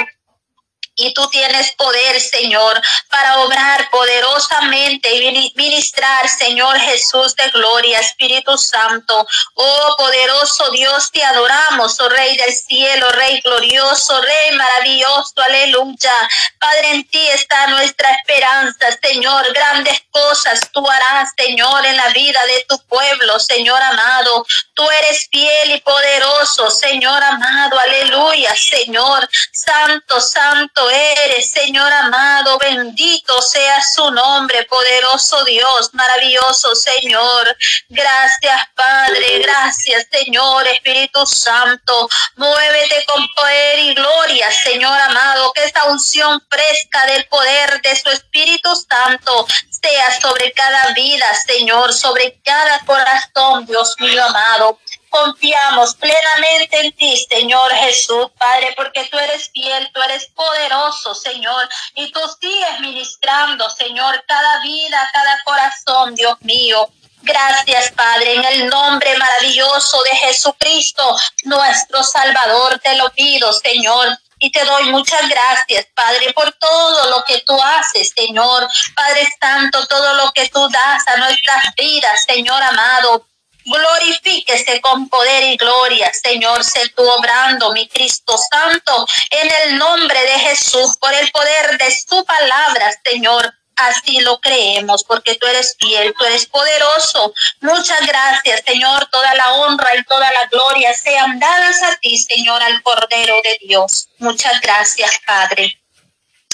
Y 1.01 1.13
tú 1.15 1.27
tienes 1.29 1.72
poder, 1.72 2.22
Señor, 2.22 2.79
para 3.10 3.39
obrar 3.39 3.89
poderosamente 3.89 5.12
y 5.12 5.51
ministrar, 5.55 6.29
Señor 6.29 6.79
Jesús 6.79 7.36
de 7.36 7.50
gloria, 7.50 8.00
Espíritu 8.00 8.55
Santo. 8.55 9.25
Oh 9.55 9.96
poderoso 9.98 10.70
Dios, 10.70 11.10
te 11.12 11.24
adoramos, 11.24 12.00
oh 12.00 12.10
Rey 12.10 12.38
del 12.38 12.53
cielo, 12.53 13.10
Rey 13.13 13.41
glorioso, 13.41 14.22
Rey 14.22 14.55
maravilloso, 14.55 15.34
aleluya. 15.38 16.13
Padre, 16.60 16.91
en 16.91 17.08
ti 17.08 17.27
está 17.29 17.65
nuestra 17.67 18.12
esperanza, 18.12 18.88
Señor. 19.01 19.51
Grandes 19.53 20.03
cosas 20.12 20.60
tú 20.72 20.88
harás, 20.88 21.29
Señor, 21.36 21.84
en 21.84 21.98
la 21.98 22.10
vida 22.10 22.46
de 22.46 22.65
tu 22.70 22.77
pueblo, 22.86 23.39
Señor 23.39 23.81
amado. 23.81 24.46
Tú 24.75 24.88
eres 24.88 25.27
fiel 25.31 25.72
y 25.72 25.81
poderoso, 25.81 26.70
Señor 26.70 27.24
amado, 27.24 27.79
aleluya, 27.79 28.55
Señor. 28.55 29.27
Santo, 29.51 30.22
santo 30.22 30.90
eres, 30.91 31.50
Señor 31.50 31.91
amado, 31.91 32.57
bendito 32.60 33.41
sea 33.41 33.81
su 33.81 34.12
nombre, 34.12 34.63
poderoso 34.65 35.43
Dios, 35.45 35.93
maravilloso 35.93 36.75
Señor. 36.75 37.57
Gracias, 37.89 38.62
Padre, 38.75 39.39
gracias, 39.39 40.07
Señor, 40.12 40.67
Espíritu 40.67 41.25
Santo. 41.25 42.10
Muévete 42.36 43.03
con 43.05 43.27
poder 43.36 43.79
y 43.79 43.93
gloria, 43.93 44.51
Señor 44.51 45.00
amado, 45.00 45.51
que 45.53 45.63
esta 45.63 45.86
unción 45.86 46.41
fresca 46.50 47.05
del 47.07 47.25
poder 47.27 47.81
de 47.81 47.95
su 47.95 48.10
Espíritu 48.10 48.69
Santo 48.75 49.48
sea 49.69 50.19
sobre 50.19 50.51
cada 50.51 50.93
vida, 50.93 51.25
Señor, 51.45 51.93
sobre 51.93 52.39
cada 52.43 52.79
corazón, 52.86 53.65
Dios 53.65 53.95
mío 54.00 54.24
amado. 54.24 54.79
Confiamos 55.12 55.96
plenamente 55.96 56.80
en 56.80 56.94
ti, 56.94 57.27
Señor 57.30 57.70
Jesús, 57.74 58.27
Padre, 58.39 58.74
porque 58.77 59.03
tú 59.12 59.20
eres 59.20 59.50
fiel, 59.53 59.91
tú 59.94 60.01
eres 60.03 60.27
poderoso, 60.27 61.13
Señor, 61.13 61.68
y 61.96 62.10
tú 62.13 62.22
sigues 62.39 62.80
ministrando, 62.80 63.70
Señor, 63.70 64.24
cada 64.25 64.62
vida, 64.62 65.10
cada 65.12 65.44
corazón, 65.44 66.15
Dios 66.15 66.38
mío. 66.39 66.89
Gracias, 67.24 67.91
Padre, 67.91 68.36
en 68.36 68.46
el 68.46 68.70
nombre 68.70 69.18
maravilloso 69.18 70.01
de 70.03 70.15
Jesucristo, 70.15 71.18
nuestro 71.44 72.03
Salvador, 72.03 72.80
te 72.80 72.96
lo 72.96 73.12
pido, 73.12 73.51
Señor. 73.51 74.18
Y 74.39 74.50
te 74.50 74.63
doy 74.63 74.86
muchas 74.86 75.27
gracias, 75.27 75.88
Padre, 75.94 76.32
por 76.32 76.53
todo 76.53 77.10
lo 77.10 77.24
que 77.25 77.41
tú 77.41 77.62
haces, 77.62 78.13
Señor. 78.15 78.65
Padre 78.96 79.27
Santo, 79.41 79.86
todo 79.88 80.13
lo 80.13 80.32
que 80.32 80.48
tú 80.48 80.70
das 80.70 81.06
a 81.10 81.18
nuestras 81.18 81.75
vidas, 81.75 82.24
Señor 82.25 82.63
amado. 82.63 83.27
Glorifíquese 83.63 84.82
con 84.82 85.08
poder 85.08 85.44
y 85.44 85.58
gloria, 85.58 86.12
Señor, 86.13 86.63
sé 86.63 86.89
tú 86.96 87.08
obrando, 87.08 87.72
mi 87.74 87.88
Cristo 87.88 88.36
Santo, 88.38 89.06
en 89.30 89.51
el 89.63 89.77
nombre 89.77 90.20
de 90.20 90.39
Jesús, 90.39 90.98
por 91.00 91.13
el 91.13 91.30
poder 91.32 91.77
de 91.77 91.91
su 91.91 92.25
palabra, 92.25 92.91
Señor. 93.03 93.53
Así 93.75 94.20
lo 94.20 94.39
creemos, 94.41 95.03
porque 95.03 95.36
tú 95.36 95.48
eres 95.48 95.75
fiel, 95.80 96.13
tú 96.18 96.25
eres 96.25 96.46
poderoso. 96.46 97.34
Muchas 97.62 98.06
gracias, 98.06 98.62
Señor. 98.65 99.08
Toda 99.12 99.34
la 99.34 99.53
honra 99.53 99.96
y 99.96 100.03
toda 100.03 100.30
la 100.30 100.48
gloria 100.51 100.94
sean 100.94 101.39
dadas 101.39 101.82
a 101.82 101.96
ti, 101.98 102.18
Señor, 102.18 102.62
al 102.62 102.84
Cordero 102.84 103.36
de 103.44 103.58
Dios. 103.62 104.10
Muchas 104.20 104.60
gracias, 104.62 105.12
Padre. 105.25 105.82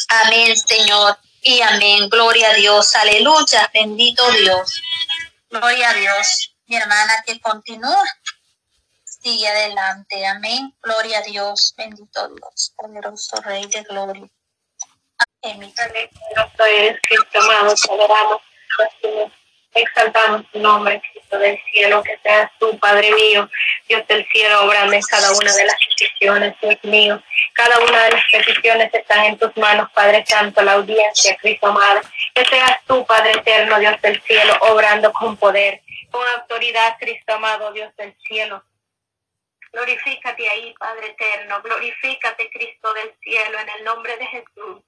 Amén, 0.07 0.55
Señor. 0.55 1.17
Y 1.41 1.59
amén. 1.61 2.07
Gloria 2.07 2.51
a 2.51 2.53
Dios. 2.53 2.95
Aleluya. 2.95 3.69
Bendito 3.73 4.29
Dios. 4.31 4.81
Gloria 5.49 5.89
a 5.89 5.93
Dios 5.95 6.56
mi 6.67 6.75
hermana 6.75 7.23
que 7.25 7.39
continúa. 7.39 8.03
Sigue 9.03 9.47
adelante. 9.47 10.25
Amén. 10.27 10.75
Gloria 10.81 11.19
a 11.19 11.21
Dios. 11.21 11.73
Bendito 11.77 12.29
Dios. 12.29 12.73
Poderoso 12.75 13.41
Rey 13.41 13.65
de 13.67 13.83
Gloria. 13.83 14.27
Amén. 15.43 15.73
Eres 16.59 16.99
Cristo 17.07 17.39
amado. 17.39 17.73
Te 17.73 17.91
adoramos. 17.91 18.41
Exaltamos 19.73 20.43
tu 20.51 20.59
nombre, 20.59 20.99
Cristo 21.11 21.37
del 21.37 21.59
cielo, 21.71 22.01
que 22.01 22.17
seas 22.23 22.49
tú, 22.59 22.79
Padre 22.79 23.11
mío, 23.11 23.47
Dios 23.87 24.07
del 24.07 24.27
cielo, 24.29 24.65
obrando 24.65 24.93
en 24.93 25.01
cada 25.01 25.31
una 25.33 25.53
de 25.53 25.65
las 25.65 25.75
peticiones, 25.87 26.55
Dios 26.61 26.77
mío. 26.83 27.21
Cada 27.53 27.77
una 27.79 28.03
de 28.05 28.11
las 28.11 28.23
peticiones 28.31 28.91
están 28.91 29.25
en 29.25 29.37
tus 29.37 29.55
manos, 29.55 29.91
Padre 29.93 30.25
Santo, 30.27 30.63
la 30.63 30.73
audiencia, 30.73 31.37
Cristo 31.37 31.67
amado. 31.67 32.01
Que 32.33 32.45
seas 32.45 32.79
tú, 32.87 33.05
Padre 33.05 33.33
eterno, 33.33 33.77
Dios 33.77 34.01
del 34.01 34.19
cielo, 34.23 34.57
obrando 34.61 35.13
con 35.13 35.37
poder 35.37 35.83
con 36.11 36.27
autoridad, 36.27 36.97
Cristo 36.99 37.33
amado, 37.33 37.71
Dios 37.73 37.95
del 37.95 38.15
cielo. 38.19 38.63
Glorifícate 39.71 40.49
ahí, 40.49 40.73
Padre 40.79 41.07
eterno. 41.07 41.61
Glorifícate, 41.61 42.49
Cristo 42.49 42.93
del 42.93 43.13
cielo, 43.21 43.59
en 43.59 43.69
el 43.69 43.83
nombre 43.83 44.17
de 44.17 44.25
Jesús. 44.25 44.83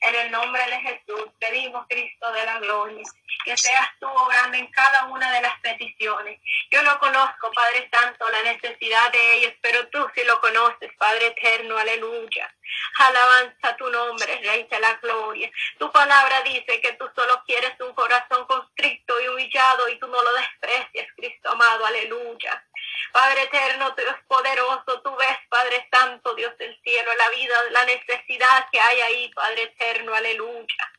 En 0.00 0.14
el 0.14 0.30
nombre 0.30 0.62
de 0.66 0.80
Jesús 0.80 1.24
pedimos, 1.40 1.86
Cristo 1.88 2.32
de 2.32 2.44
la 2.44 2.58
gloria, 2.60 3.02
que 3.44 3.56
seas 3.56 3.88
tú 3.98 4.06
obrando 4.06 4.56
en 4.56 4.66
cada 4.70 5.06
una 5.06 5.32
de 5.32 5.42
las 5.42 5.58
peticiones. 5.60 6.40
Yo 6.70 6.82
no 6.82 6.98
conozco, 6.98 7.50
Padre 7.52 7.88
Santo, 7.92 8.28
la 8.30 8.42
necesidad 8.52 9.10
de 9.10 9.34
ellos, 9.34 9.52
pero 9.60 9.88
tú 9.88 10.06
sí 10.14 10.22
lo 10.24 10.40
conoces, 10.40 10.90
Padre 10.98 11.28
eterno, 11.28 11.76
aleluya. 11.78 12.54
Alabanza 12.98 13.76
tu 13.76 13.88
nombre, 13.90 14.40
Rey 14.42 14.66
de 14.70 14.80
la 14.80 14.94
gloria. 14.94 15.50
Tu 15.78 15.90
palabra 15.90 16.42
dice 16.42 16.80
que 16.80 16.92
tú 16.92 17.08
solo 17.14 17.42
quieres 17.46 17.72
un 17.80 17.94
corazón 17.94 18.46
constricto 18.46 19.20
y 19.20 19.28
humillado 19.28 19.88
y 19.88 19.98
tú 19.98 20.06
no 20.06 20.22
lo 20.22 20.32
desprecias, 20.34 21.08
Cristo 21.16 21.50
amado, 21.50 21.86
aleluya. 21.86 22.64
Padre 23.12 23.42
eterno, 23.44 23.90
Dios 23.96 24.16
poderoso, 24.26 25.00
tú 25.02 25.16
ves, 25.16 25.38
Padre 25.48 25.88
Santo, 25.90 26.34
Dios 26.34 26.56
del 26.58 26.78
cielo, 26.82 27.10
la 27.14 27.30
vida, 27.30 27.56
la 27.70 27.84
necesidad 27.86 28.68
que 28.70 28.80
hay 28.80 29.00
ahí, 29.00 29.32
Padre 29.34 29.62
eterno, 29.62 29.87
aleluya. 30.14 30.92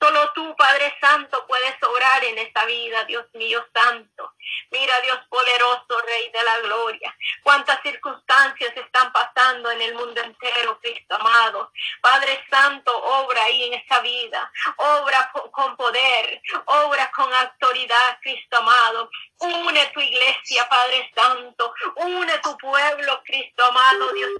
Solo 0.00 0.32
tú, 0.32 0.56
Padre 0.56 0.92
Santo, 1.00 1.46
puedes 1.46 1.76
obrar 1.82 2.24
en 2.24 2.38
esta 2.38 2.64
vida, 2.64 3.04
Dios 3.04 3.26
mío 3.34 3.64
santo. 3.72 4.34
Mira, 4.70 5.00
Dios 5.02 5.20
poderoso, 5.28 6.00
Rey 6.04 6.30
de 6.30 6.42
la 6.42 6.58
gloria, 6.60 7.16
cuántas 7.44 7.80
circunstancias 7.82 8.76
están 8.76 9.12
pasando 9.12 9.70
en 9.70 9.82
el 9.82 9.94
mundo 9.94 10.20
entero, 10.20 10.78
Cristo 10.80 11.14
amado. 11.14 11.70
Padre 12.00 12.44
Santo, 12.50 12.90
obra 12.96 13.44
ahí 13.44 13.64
en 13.64 13.74
esta 13.74 14.00
vida, 14.00 14.50
obra 14.76 15.30
con 15.52 15.76
poder, 15.76 16.42
obra 16.64 17.10
con 17.12 17.32
autoridad, 17.32 18.18
Cristo 18.22 18.56
amado. 18.56 19.08
Une 19.38 19.86
tu 19.94 20.00
iglesia, 20.00 20.68
Padre 20.68 21.10
Santo, 21.14 21.72
une 21.96 22.38
tu 22.40 22.56
pueblo, 22.58 23.22
Cristo 23.24 23.64
amado, 23.64 24.12
Dios 24.12 24.30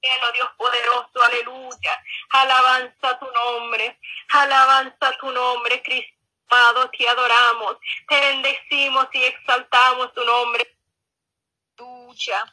cielo, 0.00 0.32
Dios 0.32 0.48
poderoso, 0.56 1.22
aleluya. 1.22 2.04
Alabanza 2.30 3.18
tu 3.18 3.26
nombre, 3.30 3.98
alabanza 4.28 5.16
tu 5.18 5.30
nombre, 5.30 5.82
Cristo 5.82 6.20
amado, 6.50 6.90
te 6.90 7.08
adoramos, 7.08 7.76
te 8.08 8.20
bendecimos 8.20 9.06
y 9.12 9.24
exaltamos 9.24 10.12
tu 10.14 10.24
nombre. 10.24 10.66
Tuya. 11.76 12.52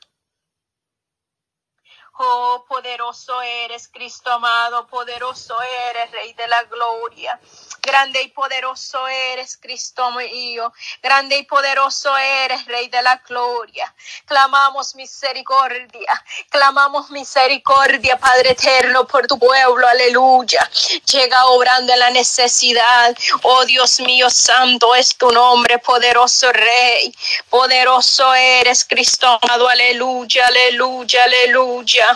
Oh, 2.19 2.65
poderoso 2.67 3.41
eres, 3.43 3.88
Cristo 3.89 4.32
amado, 4.32 4.88
poderoso 4.88 5.56
eres, 5.89 6.12
Rey 6.12 6.34
de 6.34 6.47
la 6.47 6.63
Gloria. 6.63 7.39
Grande 7.82 8.23
y 8.23 8.30
poderoso 8.30 9.08
eres, 9.08 9.56
Cristo 9.58 10.10
mío. 10.12 10.73
Grande 11.01 11.38
y 11.38 11.43
poderoso 11.43 12.17
eres, 12.17 12.65
Rey 12.65 12.89
de 12.89 13.01
la 13.03 13.17
Gloria. 13.17 13.93
Clamamos 14.25 14.95
misericordia, 14.95 16.12
clamamos 16.49 17.12
misericordia, 17.12 18.17
Padre 18.17 18.51
eterno, 18.51 19.06
por 19.06 19.27
tu 19.27 19.38
pueblo, 19.38 19.88
aleluya. 19.88 20.67
Llega 21.12 21.45
obrando 21.45 21.93
en 21.93 21.99
la 21.99 22.10
necesidad. 22.10 23.15
Oh 23.43 23.63
Dios 23.65 23.99
mío, 23.99 24.30
santo 24.32 24.95
es 24.95 25.15
tu 25.15 25.30
nombre, 25.30 25.77
poderoso 25.77 26.51
Rey. 26.51 27.13
Poderoso 27.49 28.34
eres, 28.34 28.86
Cristo 28.86 29.27
amado, 29.41 29.69
aleluya, 29.69 30.47
aleluya, 30.47 31.23
aleluya. 31.23 32.07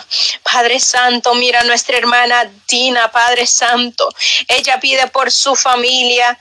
Padre 0.42 0.78
Santo, 0.80 1.34
mira 1.34 1.62
nuestra 1.64 1.96
hermana 1.96 2.50
Dina, 2.68 3.10
Padre 3.10 3.46
Santo. 3.46 4.08
Ella 4.48 4.78
pide 4.80 5.06
por 5.08 5.30
su 5.30 5.56
familia 5.56 6.38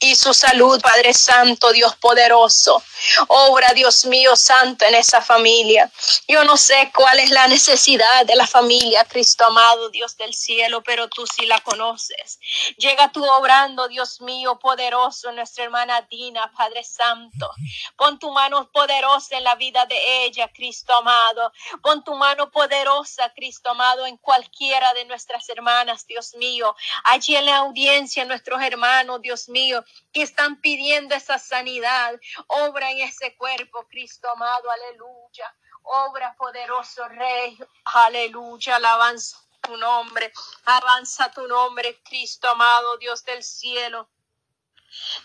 y 0.00 0.14
su 0.14 0.32
salud, 0.32 0.80
Padre 0.80 1.12
Santo, 1.12 1.72
Dios 1.72 1.96
poderoso. 1.96 2.82
Obra, 3.28 3.72
Dios 3.74 4.04
mío, 4.06 4.36
santo, 4.36 4.84
en 4.84 4.94
esa 4.94 5.20
familia. 5.22 5.90
Yo 6.26 6.44
no 6.44 6.56
sé 6.56 6.90
cuál 6.94 7.18
es 7.20 7.30
la 7.30 7.46
necesidad 7.48 8.26
de 8.26 8.34
la 8.36 8.46
familia, 8.46 9.04
Cristo 9.04 9.44
amado, 9.46 9.90
Dios 9.90 10.16
del 10.16 10.34
cielo, 10.34 10.82
pero 10.82 11.08
tú 11.08 11.26
sí 11.26 11.46
la 11.46 11.60
conoces. 11.60 12.38
Llega 12.76 13.12
tú 13.12 13.24
obrando, 13.24 13.88
Dios 13.88 14.20
mío, 14.20 14.58
poderoso, 14.58 15.32
nuestra 15.32 15.64
hermana 15.64 16.06
Dina, 16.10 16.52
Padre 16.56 16.84
Santo. 16.84 17.50
Pon 17.96 18.18
tu 18.18 18.30
mano 18.32 18.70
poderosa 18.72 19.36
en 19.36 19.44
la 19.44 19.54
vida 19.54 19.86
de 19.86 20.24
ella, 20.24 20.50
Cristo 20.52 20.94
amado. 20.94 21.52
Pon 21.82 22.02
tu 22.04 22.14
mano 22.14 22.50
poderosa, 22.50 23.32
Cristo 23.34 23.70
amado, 23.70 24.06
en 24.06 24.16
cualquiera 24.16 24.92
de 24.94 25.04
nuestras 25.04 25.48
hermanas, 25.48 26.06
Dios 26.06 26.34
mío. 26.34 26.74
Allí 27.04 27.36
en 27.36 27.46
la 27.46 27.58
audiencia, 27.58 28.24
nuestros 28.24 28.60
hermanos, 28.62 29.20
Dios 29.22 29.48
mío, 29.48 29.84
que 30.12 30.22
están 30.22 30.60
pidiendo 30.60 31.14
esa 31.14 31.38
sanidad. 31.38 32.18
Obra 32.46 32.90
en 32.90 33.00
ese 33.00 33.36
cuerpo, 33.36 33.86
Cristo 33.88 34.28
amado, 34.30 34.70
aleluya. 34.70 35.54
Obra 35.82 36.34
poderoso, 36.36 37.08
Rey, 37.08 37.58
aleluya, 37.84 38.76
alabanza 38.76 39.38
tu 39.62 39.76
nombre, 39.76 40.32
avanza 40.64 41.30
tu 41.30 41.46
nombre, 41.46 42.00
Cristo 42.02 42.48
amado, 42.48 42.96
Dios 42.98 43.24
del 43.24 43.42
cielo. 43.42 44.08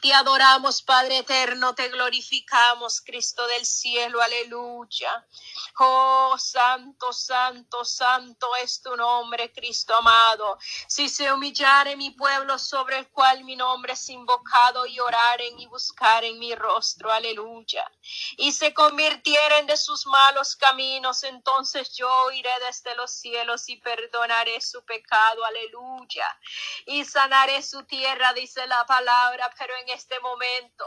Te 0.02 0.14
adoramos, 0.14 0.82
Padre 0.82 1.20
eterno, 1.20 1.74
te 1.74 1.88
glorificamos, 1.88 3.02
Cristo 3.02 3.46
del 3.48 3.66
cielo, 3.66 4.22
aleluya. 4.22 5.26
Oh, 5.80 6.36
santo, 6.38 7.14
santo, 7.14 7.86
santo 7.86 8.56
es 8.58 8.82
tu 8.82 8.96
nombre, 8.96 9.52
Cristo 9.52 9.96
amado. 9.96 10.58
Si 10.88 11.08
se 11.08 11.32
humillare 11.32 11.96
mi 11.96 12.12
pueblo 12.12 12.60
sobre 12.60 13.00
el 13.00 13.08
cual 13.10 13.44
mi 13.44 13.56
nombre 13.56 13.94
es 13.94 14.10
invocado 14.10 14.86
y 14.86 15.00
oraren 15.00 15.60
y 15.60 15.68
buscaren 15.68 16.38
mi 16.38 16.54
rostro, 16.54 17.12
aleluya. 17.12 17.90
Y 18.38 18.52
se 18.52 18.74
convirtieren 18.74 19.66
de 19.68 19.78
sus 19.78 20.06
malos 20.06 20.56
caminos, 20.58 21.24
entonces 21.24 21.96
yo 21.96 22.12
iré 22.32 22.52
desde 22.68 22.96
los 22.96 23.12
cielos 23.12 23.70
y 23.70 23.78
perdonaré 23.78 24.60
su 24.60 24.84
pecado, 24.84 25.46
aleluya. 25.46 26.28
Y 26.86 27.06
sanaré 27.06 27.62
su 27.64 27.84
tierra, 27.86 28.34
dice 28.34 28.68
la 28.68 28.86
palabra 28.86 29.50
pero 29.58 29.74
en 29.78 29.90
este 29.90 30.20
momento. 30.20 30.86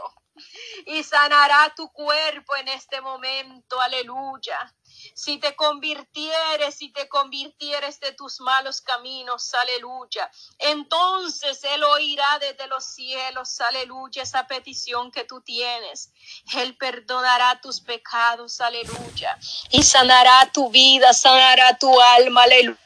Y 0.85 1.03
sanará 1.03 1.73
tu 1.75 1.91
cuerpo 1.91 2.55
en 2.55 2.67
este 2.67 3.01
momento, 3.01 3.79
aleluya. 3.81 4.73
Si 5.13 5.37
te 5.37 5.55
convirtieres, 5.55 6.75
si 6.75 6.89
te 6.89 7.07
convirtieres 7.07 7.99
de 7.99 8.11
tus 8.13 8.39
malos 8.39 8.81
caminos, 8.81 9.53
aleluya. 9.53 10.29
Entonces 10.59 11.63
Él 11.63 11.83
oirá 11.83 12.39
desde 12.39 12.67
los 12.67 12.83
cielos, 12.85 13.59
aleluya, 13.61 14.23
esa 14.23 14.47
petición 14.47 15.11
que 15.11 15.23
tú 15.23 15.41
tienes. 15.41 16.11
Él 16.55 16.75
perdonará 16.77 17.59
tus 17.61 17.79
pecados, 17.81 18.61
aleluya. 18.61 19.37
Y 19.71 19.83
sanará 19.83 20.49
tu 20.51 20.69
vida, 20.69 21.13
sanará 21.13 21.77
tu 21.77 21.99
alma, 21.99 22.43
aleluya. 22.43 22.77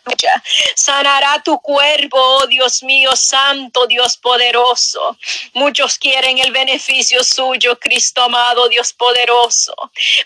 Sanará 0.75 1.41
tu 1.43 1.59
cuerpo, 1.59 2.17
oh 2.17 2.47
Dios 2.47 2.83
mío, 2.83 3.15
santo, 3.15 3.87
Dios 3.87 4.17
poderoso. 4.17 5.17
Muchos 5.53 5.97
quieren 5.97 6.39
el 6.39 6.51
beneficio 6.51 7.23
suyo, 7.23 7.79
Cristo 7.79 8.23
amado, 8.23 8.67
Dios 8.69 8.93
poderoso, 8.93 9.73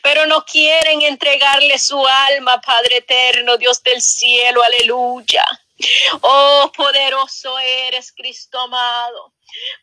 pero 0.01 0.25
no 0.25 0.45
quieren 0.45 1.01
entregarle 1.01 1.77
su 1.85 2.05
alma, 2.07 2.59
Padre 2.61 2.97
eterno, 2.97 3.57
Dios 3.57 3.83
del 3.83 4.01
cielo, 4.01 4.63
aleluya. 4.63 5.45
Oh, 6.21 6.71
poderoso 6.75 7.59
eres, 7.59 8.11
Cristo 8.11 8.59
amado. 8.59 9.33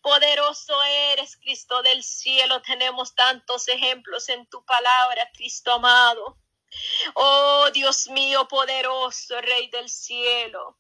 Poderoso 0.01 0.83
eres, 0.83 1.37
Cristo 1.37 1.81
del 1.83 2.03
cielo. 2.03 2.61
Tenemos 2.63 3.15
tantos 3.15 3.69
ejemplos 3.69 4.29
en 4.31 4.47
tu 4.47 4.65
palabra, 4.65 5.31
Cristo 5.35 5.73
amado. 5.73 6.39
Oh, 7.15 7.69
Dios 7.73 8.09
mío, 8.09 8.49
poderoso 8.49 9.41
Rey 9.41 9.69
del 9.69 9.89
cielo. 9.89 10.79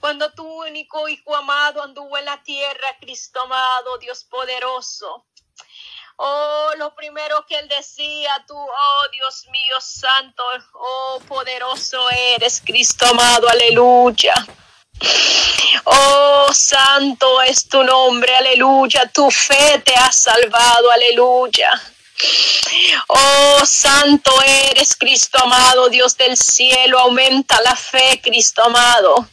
Cuando 0.00 0.32
tu 0.32 0.44
único 0.44 1.08
Hijo 1.08 1.36
amado 1.36 1.82
anduvo 1.82 2.18
en 2.18 2.24
la 2.24 2.42
tierra, 2.42 2.98
Cristo 3.00 3.40
amado, 3.42 3.98
Dios 3.98 4.24
poderoso. 4.24 5.26
Oh, 6.24 6.70
lo 6.78 6.94
primero 6.94 7.44
que 7.48 7.58
él 7.58 7.66
decía, 7.66 8.30
tú, 8.46 8.56
oh 8.56 9.10
Dios 9.10 9.44
mío 9.50 9.74
santo, 9.80 10.44
oh 10.74 11.20
poderoso 11.26 11.98
eres, 12.10 12.62
Cristo 12.64 13.04
amado, 13.06 13.48
aleluya. 13.48 14.32
Oh, 15.82 16.46
santo 16.52 17.42
es 17.42 17.68
tu 17.68 17.82
nombre, 17.82 18.36
aleluya. 18.36 19.10
Tu 19.12 19.28
fe 19.32 19.82
te 19.84 19.96
ha 19.96 20.12
salvado, 20.12 20.92
aleluya. 20.92 21.70
Oh, 23.08 23.66
santo 23.66 24.32
eres, 24.42 24.96
Cristo 24.96 25.38
amado, 25.42 25.88
Dios 25.88 26.16
del 26.16 26.36
cielo. 26.36 26.98
Aumenta 26.98 27.60
la 27.62 27.76
fe, 27.76 28.20
Cristo 28.22 28.62
amado. 28.64 29.28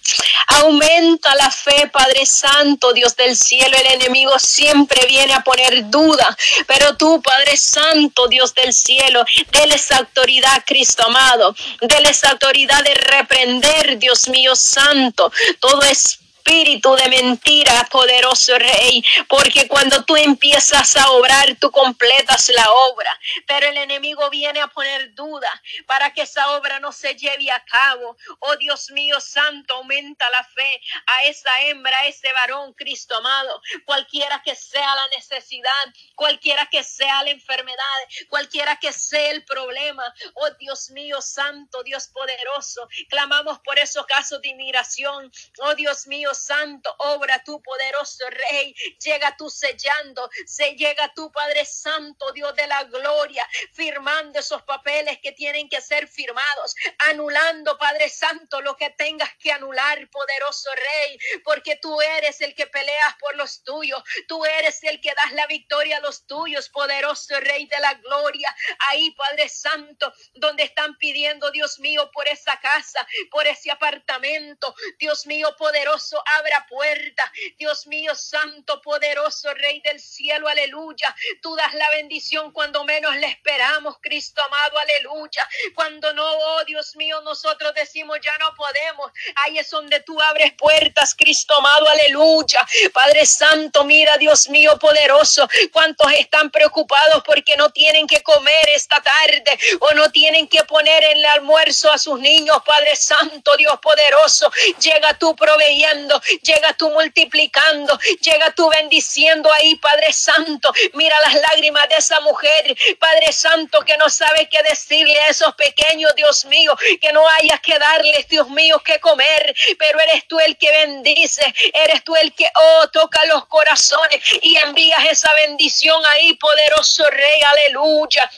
Aumenta 0.47 1.35
la 1.35 1.49
fe, 1.49 1.89
Padre 1.91 2.25
Santo, 2.25 2.93
Dios 2.93 3.15
del 3.15 3.35
cielo. 3.35 3.77
El 3.77 4.01
enemigo 4.01 4.37
siempre 4.39 5.05
viene 5.07 5.33
a 5.33 5.43
poner 5.43 5.89
duda, 5.89 6.35
pero 6.67 6.95
tú, 6.97 7.21
Padre 7.21 7.57
Santo, 7.57 8.27
Dios 8.27 8.53
del 8.53 8.73
cielo, 8.73 9.23
déles 9.51 9.91
autoridad, 9.91 10.63
Cristo 10.65 11.05
amado. 11.05 11.55
Déles 11.81 12.23
autoridad 12.23 12.83
de 12.83 12.93
reprender, 12.93 13.97
Dios 13.97 14.27
mío 14.29 14.55
santo, 14.55 15.31
todo 15.59 15.81
es 15.83 16.19
espíritu 16.39 16.95
de 16.95 17.09
mentira, 17.09 17.87
poderoso 17.91 18.57
Rey, 18.57 19.03
porque 19.27 19.67
cuando 19.67 20.03
tú 20.05 20.15
empiezas 20.15 20.95
a 20.95 21.11
obrar, 21.11 21.55
tú 21.59 21.69
completas 21.69 22.49
la 22.49 22.65
obra, 22.91 23.19
pero 23.45 23.67
el 23.67 23.77
enemigo 23.77 24.29
viene 24.29 24.61
a 24.61 24.67
poner 24.67 25.13
duda 25.13 25.49
para 25.85 26.13
que 26.13 26.21
esa 26.21 26.51
obra 26.53 26.79
no 26.79 26.91
se 26.91 27.15
lleve 27.15 27.51
a 27.51 27.63
cabo. 27.65 28.17
Oh 28.39 28.55
Dios 28.55 28.89
mío 28.91 29.19
santo, 29.19 29.75
aumenta 29.75 30.29
la 30.29 30.43
fe 30.43 30.81
a 31.05 31.27
esa 31.27 31.51
hembra, 31.63 31.97
a 31.99 32.07
ese 32.07 32.31
varón, 32.31 32.73
Cristo 32.73 33.15
amado, 33.15 33.61
cualquiera 33.85 34.41
que 34.43 34.55
sea 34.55 34.95
la 34.95 35.07
necesidad, 35.15 35.69
cualquiera 36.15 36.67
que 36.67 36.83
sea 36.83 37.23
la 37.23 37.31
enfermedad, 37.31 37.99
cualquiera 38.29 38.77
que 38.77 38.93
sea 38.93 39.31
el 39.31 39.43
problema. 39.43 40.03
Oh 40.35 40.49
Dios 40.59 40.89
mío 40.91 41.21
santo, 41.21 41.83
Dios 41.83 42.07
poderoso, 42.07 42.87
clamamos 43.09 43.59
por 43.59 43.77
esos 43.77 44.05
casos 44.05 44.41
de 44.41 44.49
inmigración. 44.49 45.31
Oh 45.59 45.75
Dios 45.75 46.07
mío 46.07 46.28
Santo, 46.33 46.93
obra 46.99 47.43
tu 47.43 47.61
poderoso 47.61 48.25
Rey. 48.29 48.73
Llega 49.03 49.35
tú 49.37 49.49
sellando, 49.49 50.29
se 50.45 50.75
llega 50.75 51.13
tu 51.13 51.31
Padre 51.31 51.65
Santo, 51.65 52.31
Dios 52.33 52.55
de 52.55 52.67
la 52.67 52.83
gloria, 52.85 53.47
firmando 53.73 54.39
esos 54.39 54.61
papeles 54.63 55.19
que 55.19 55.31
tienen 55.31 55.69
que 55.69 55.81
ser 55.81 56.07
firmados, 56.07 56.75
anulando, 57.09 57.77
Padre 57.77 58.09
Santo, 58.09 58.61
lo 58.61 58.75
que 58.75 58.89
tengas 58.91 59.29
que 59.39 59.51
anular, 59.51 60.09
poderoso 60.09 60.69
Rey, 60.75 61.17
porque 61.43 61.77
tú 61.77 62.01
eres 62.01 62.41
el 62.41 62.55
que 62.55 62.67
peleas 62.67 63.15
por 63.19 63.35
los 63.35 63.63
tuyos, 63.63 64.01
tú 64.27 64.45
eres 64.45 64.83
el 64.83 64.99
que 65.01 65.13
das 65.13 65.31
la 65.33 65.47
victoria 65.47 65.97
a 65.97 66.01
los 66.01 66.25
tuyos, 66.25 66.69
poderoso 66.69 67.39
Rey 67.39 67.65
de 67.67 67.79
la 67.79 67.93
gloria. 67.95 68.55
Ahí, 68.89 69.11
Padre 69.11 69.49
Santo, 69.49 70.13
donde 70.35 70.63
están 70.63 70.97
pidiendo, 70.97 71.51
Dios 71.51 71.79
mío, 71.79 72.09
por 72.13 72.27
esa 72.27 72.59
casa, 72.59 73.05
por 73.31 73.47
ese 73.47 73.71
apartamento, 73.71 74.75
Dios 74.97 75.25
mío, 75.25 75.55
poderoso, 75.57 76.18
abra 76.25 76.65
puerta. 76.67 77.31
Dios 77.57 77.87
mío, 77.87 78.15
santo, 78.15 78.81
poderoso, 78.81 79.53
Rey 79.53 79.81
del 79.81 79.99
cielo, 79.99 80.47
aleluya. 80.47 81.15
Tú 81.41 81.55
das 81.55 81.73
la 81.73 81.89
bendición 81.91 82.51
cuando 82.51 82.83
menos 82.83 83.15
le 83.17 83.27
esperamos, 83.27 83.97
Cristo 84.01 84.41
amado, 84.41 84.77
aleluya. 84.77 85.47
Cuando 85.75 86.13
no, 86.13 86.25
oh 86.25 86.63
Dios 86.65 86.95
mío, 86.95 87.21
nosotros 87.21 87.73
decimos 87.75 88.19
ya 88.21 88.37
no 88.37 88.53
podemos. 88.55 89.11
Ahí 89.43 89.57
es 89.57 89.69
donde 89.69 89.99
tú 90.01 90.19
abres 90.21 90.53
puertas, 90.53 91.15
Cristo 91.15 91.55
amado, 91.55 91.87
aleluya. 91.89 92.65
Padre 92.93 93.25
Santo, 93.25 93.83
mira, 93.83 94.17
Dios 94.17 94.49
mío, 94.49 94.77
poderoso, 94.79 95.47
cuántos 95.71 96.11
están 96.13 96.49
preocupados 96.49 97.23
porque 97.25 97.55
no 97.57 97.69
tienen 97.71 98.07
que 98.07 98.21
comer 98.21 98.69
esta 98.75 99.01
tarde 99.01 99.59
o 99.79 99.93
no 99.93 100.11
tienen 100.11 100.47
que 100.47 100.63
poner 100.63 101.03
en 101.03 101.17
el 101.17 101.25
almuerzo 101.25 101.91
a 101.91 101.97
sus 101.97 102.19
niños, 102.19 102.57
Padre 102.65 102.95
Santo, 102.95 103.55
Dios 103.57 103.79
poderoso. 103.81 104.51
Llega 104.79 105.17
tú 105.17 105.35
proveyendo 105.35 106.08
llega 106.41 106.73
tú 106.73 106.89
multiplicando, 106.89 107.97
llega 108.21 108.51
tú 108.51 108.69
bendiciendo 108.69 109.51
ahí, 109.53 109.75
Padre 109.75 110.11
Santo. 110.13 110.71
Mira 110.93 111.15
las 111.21 111.35
lágrimas 111.35 111.87
de 111.89 111.95
esa 111.95 112.19
mujer, 112.21 112.75
Padre 112.99 113.31
Santo, 113.31 113.81
que 113.81 113.97
no 113.97 114.09
sabe 114.09 114.47
qué 114.49 114.61
decirle 114.63 115.19
a 115.21 115.27
esos 115.27 115.53
pequeños, 115.55 116.13
Dios 116.15 116.45
mío, 116.45 116.75
que 117.01 117.13
no 117.13 117.27
hayas 117.27 117.59
que 117.61 117.77
darles, 117.77 118.27
Dios 118.27 118.49
mío, 118.49 118.79
que 118.79 118.99
comer, 118.99 119.55
pero 119.77 119.99
eres 119.99 120.27
tú 120.27 120.39
el 120.39 120.57
que 120.57 120.71
bendice, 120.71 121.53
eres 121.73 122.03
tú 122.03 122.15
el 122.15 122.33
que, 122.33 122.49
oh, 122.55 122.87
toca 122.89 123.25
los 123.25 123.45
corazones 123.47 124.21
y 124.41 124.55
envías 124.57 125.05
esa 125.05 125.33
bendición 125.33 126.01
ahí, 126.07 126.33
poderoso 126.35 127.09
Rey, 127.09 127.41
aleluya. 127.41 128.29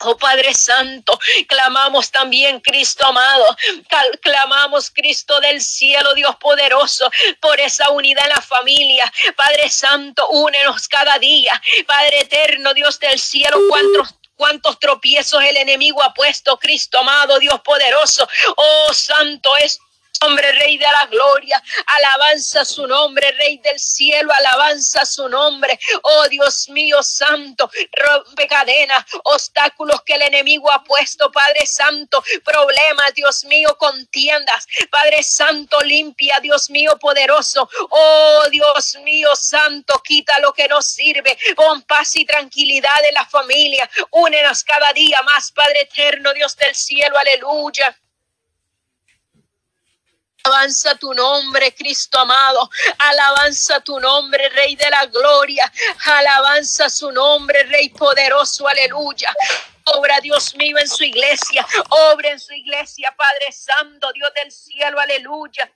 Oh 0.00 0.16
Padre 0.16 0.52
Santo, 0.54 1.18
clamamos 1.46 2.10
también 2.10 2.60
Cristo 2.60 3.06
amado, 3.06 3.56
clamamos 4.20 4.90
Cristo 4.90 5.40
del 5.40 5.60
cielo, 5.60 6.14
Dios 6.14 6.36
poderoso, 6.36 7.10
por 7.40 7.58
esa 7.60 7.90
unidad 7.90 8.24
en 8.24 8.30
la 8.30 8.40
familia. 8.40 9.12
Padre 9.36 9.70
Santo, 9.70 10.28
únenos 10.28 10.88
cada 10.88 11.18
día. 11.18 11.60
Padre 11.86 12.20
eterno, 12.20 12.74
Dios 12.74 12.98
del 12.98 13.18
cielo, 13.18 13.58
cuántos 13.68 14.14
cuántos 14.36 14.78
tropiezos 14.78 15.42
el 15.42 15.56
enemigo 15.56 16.02
ha 16.02 16.12
puesto, 16.12 16.58
Cristo 16.58 16.98
amado, 16.98 17.38
Dios 17.38 17.60
poderoso. 17.62 18.28
Oh, 18.56 18.92
santo 18.92 19.56
es 19.56 19.78
Hombre, 20.22 20.52
Rey 20.52 20.78
de 20.78 20.86
la 20.86 21.06
gloria, 21.06 21.62
alabanza 21.86 22.64
su 22.64 22.86
nombre, 22.86 23.32
Rey 23.32 23.58
del 23.58 23.78
cielo, 23.78 24.32
alabanza 24.38 25.04
su 25.04 25.28
nombre. 25.28 25.78
Oh 26.02 26.28
Dios 26.28 26.68
mío 26.68 27.02
santo, 27.02 27.70
rompe 27.92 28.46
cadenas, 28.46 29.04
obstáculos 29.24 30.02
que 30.02 30.14
el 30.14 30.22
enemigo 30.22 30.70
ha 30.70 30.82
puesto, 30.82 31.30
Padre 31.30 31.66
Santo, 31.66 32.22
problemas, 32.44 33.14
Dios 33.14 33.44
mío, 33.44 33.76
contiendas, 33.78 34.66
Padre 34.90 35.22
Santo, 35.22 35.80
limpia, 35.82 36.38
Dios 36.40 36.70
mío, 36.70 36.96
poderoso. 36.98 37.68
Oh 37.90 38.42
Dios 38.50 38.96
mío 39.02 39.34
santo, 39.36 40.00
quita 40.02 40.38
lo 40.40 40.52
que 40.52 40.68
nos 40.68 40.86
sirve, 40.86 41.36
con 41.54 41.82
paz 41.82 42.16
y 42.16 42.24
tranquilidad 42.24 43.04
en 43.08 43.14
la 43.14 43.26
familia. 43.26 43.88
Únenos 44.10 44.64
cada 44.64 44.92
día 44.92 45.20
más, 45.22 45.52
Padre 45.52 45.82
eterno, 45.82 46.32
Dios 46.32 46.56
del 46.56 46.74
cielo, 46.74 47.16
aleluya. 47.18 47.96
Alabanza 50.46 50.94
tu 50.94 51.12
nombre, 51.12 51.74
Cristo 51.74 52.20
amado. 52.20 52.70
Alabanza 52.98 53.80
tu 53.80 53.98
nombre, 53.98 54.48
Rey 54.50 54.76
de 54.76 54.88
la 54.88 55.04
gloria. 55.06 55.70
Alabanza 56.04 56.88
su 56.88 57.10
nombre, 57.10 57.64
Rey 57.64 57.88
poderoso. 57.88 58.68
Aleluya. 58.68 59.34
Obra 59.96 60.20
Dios 60.20 60.54
mío 60.54 60.78
en 60.78 60.88
su 60.88 61.02
iglesia. 61.02 61.66
Obra 62.12 62.30
en 62.30 62.38
su 62.38 62.52
iglesia, 62.52 63.12
Padre 63.16 63.50
Santo, 63.50 64.12
Dios 64.12 64.30
del 64.36 64.52
cielo. 64.52 65.00
Aleluya. 65.00 65.68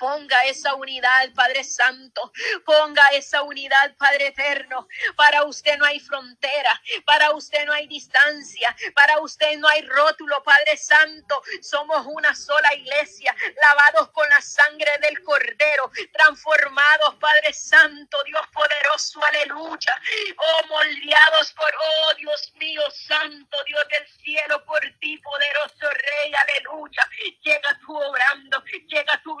Ponga 0.00 0.44
esa 0.46 0.74
unidad, 0.74 1.30
Padre 1.34 1.62
Santo. 1.62 2.32
Ponga 2.64 3.06
esa 3.12 3.42
unidad, 3.42 3.94
Padre 3.98 4.28
Eterno. 4.28 4.88
Para 5.14 5.44
usted 5.44 5.76
no 5.76 5.84
hay 5.84 6.00
frontera. 6.00 6.72
Para 7.04 7.32
usted 7.32 7.66
no 7.66 7.74
hay 7.74 7.86
distancia. 7.86 8.74
Para 8.94 9.20
usted 9.20 9.58
no 9.58 9.68
hay 9.68 9.82
rótulo, 9.82 10.42
Padre 10.42 10.78
Santo. 10.78 11.42
Somos 11.60 12.06
una 12.06 12.34
sola 12.34 12.74
iglesia, 12.74 13.36
lavados 13.60 14.10
con 14.12 14.26
la 14.30 14.40
sangre 14.40 14.90
del 15.02 15.22
Cordero, 15.22 15.90
transformados, 16.12 17.16
Padre 17.16 17.52
Santo, 17.52 18.22
Dios 18.24 18.42
poderoso, 18.52 19.22
aleluya. 19.22 20.00
Oh, 20.36 20.66
moldeados 20.68 21.52
por, 21.52 21.70
oh 21.78 22.14
Dios 22.14 22.52
mío, 22.58 22.82
Santo, 22.90 23.58
Dios 23.66 23.84
del 23.90 24.06
cielo, 24.22 24.64
por 24.64 24.80
ti, 25.00 25.18
poderoso 25.18 25.90
Rey, 25.90 26.32
aleluya. 26.34 27.08
Llega 27.42 27.78
tú 27.80 27.96
obrando, 27.96 28.64
llega 28.88 29.20
tú 29.22 29.38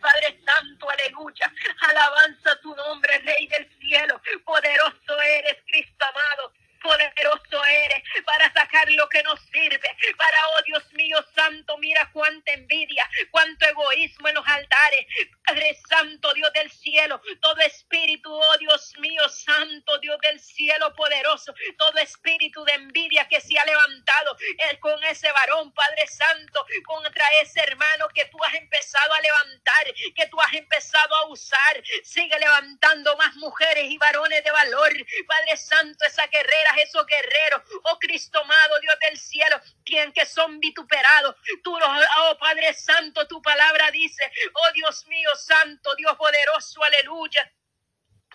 Padre 0.00 0.40
Santo, 0.44 0.90
aleluya. 0.90 1.52
Alabanza 1.80 2.60
tu 2.60 2.74
nombre, 2.74 3.18
Rey 3.20 3.46
del 3.48 3.68
cielo. 3.78 4.20
Poderoso 4.44 5.20
eres, 5.20 5.56
Cristo 5.66 6.04
amado. 6.04 6.52
Poderoso 6.82 7.64
eres 7.64 8.02
para 8.24 8.52
sacar 8.52 8.90
lo 8.92 9.08
que 9.08 9.22
nos 9.22 9.40
sirve. 9.52 9.96
Para, 10.16 10.48
oh 10.48 10.62
Dios 10.66 10.92
mío 10.92 11.18
santo, 11.34 11.76
mira 11.78 12.10
cuánta 12.12 12.52
envidia, 12.52 13.08
cuánto 13.30 13.66
egoísmo 13.66 14.28
en 14.28 14.34
los 14.34 14.46
altares. 14.46 15.06
Padre 15.44 15.76
Santo, 15.88 16.32
Dios 16.34 16.52
del 16.52 16.70
cielo, 16.70 17.20
todo 17.40 17.60
espíritu, 17.60 18.32
oh 18.32 18.58
Dios 18.58 18.94
mío 18.98 19.28
santo 19.28 19.98
Dios 20.00 20.18
del 20.20 20.38
cielo 20.40 20.94
poderoso, 20.94 21.54
todo 21.76 21.98
espíritu 21.98 22.64
de 22.64 22.72
envidia 22.72 23.26
que 23.28 23.40
se 23.40 23.58
ha 23.58 23.64
levantado 23.64 24.36
eh, 24.40 24.78
con 24.78 25.02
ese 25.04 25.30
varón, 25.32 25.72
Padre 25.72 26.06
Santo, 26.06 26.66
contra 26.84 27.24
ese 27.42 27.60
hermano 27.60 28.08
que 28.14 28.24
tú 28.26 28.42
has 28.44 28.54
empezado 28.54 29.12
a 29.12 29.20
levantar, 29.20 29.94
que 30.14 30.26
tú 30.26 30.40
has 30.40 30.52
empezado 30.52 31.14
a 31.16 31.26
usar. 31.28 31.82
Sigue 32.02 32.38
levantando 32.38 33.16
más 33.16 33.34
mujeres 33.36 33.84
y 33.90 33.98
varones 33.98 34.42
de 34.44 34.50
valor, 34.50 34.92
Padre 35.26 35.56
Santo, 35.56 36.04
esas 36.04 36.28
esos 36.76 37.06
guerreros, 37.06 37.62
oh 37.84 37.98
Cristo 37.98 38.40
amado, 38.40 38.80
Dios 38.80 38.96
del 39.00 39.18
cielo, 39.18 39.60
quien 39.84 40.12
que 40.12 40.26
son 40.26 40.60
vituperados. 40.60 41.36
Tú 41.62 41.78
los, 41.78 41.88
oh 42.18 42.38
Padre 42.38 42.74
Santo, 42.74 43.26
tu 43.26 43.40
palabra 43.42 43.90
dice, 43.90 44.30
oh 44.54 44.72
Dios 44.72 45.06
mío, 45.06 45.30
Santo, 45.36 45.94
Dios 45.96 46.16
poderoso, 46.16 46.82
aleluya. 46.82 47.52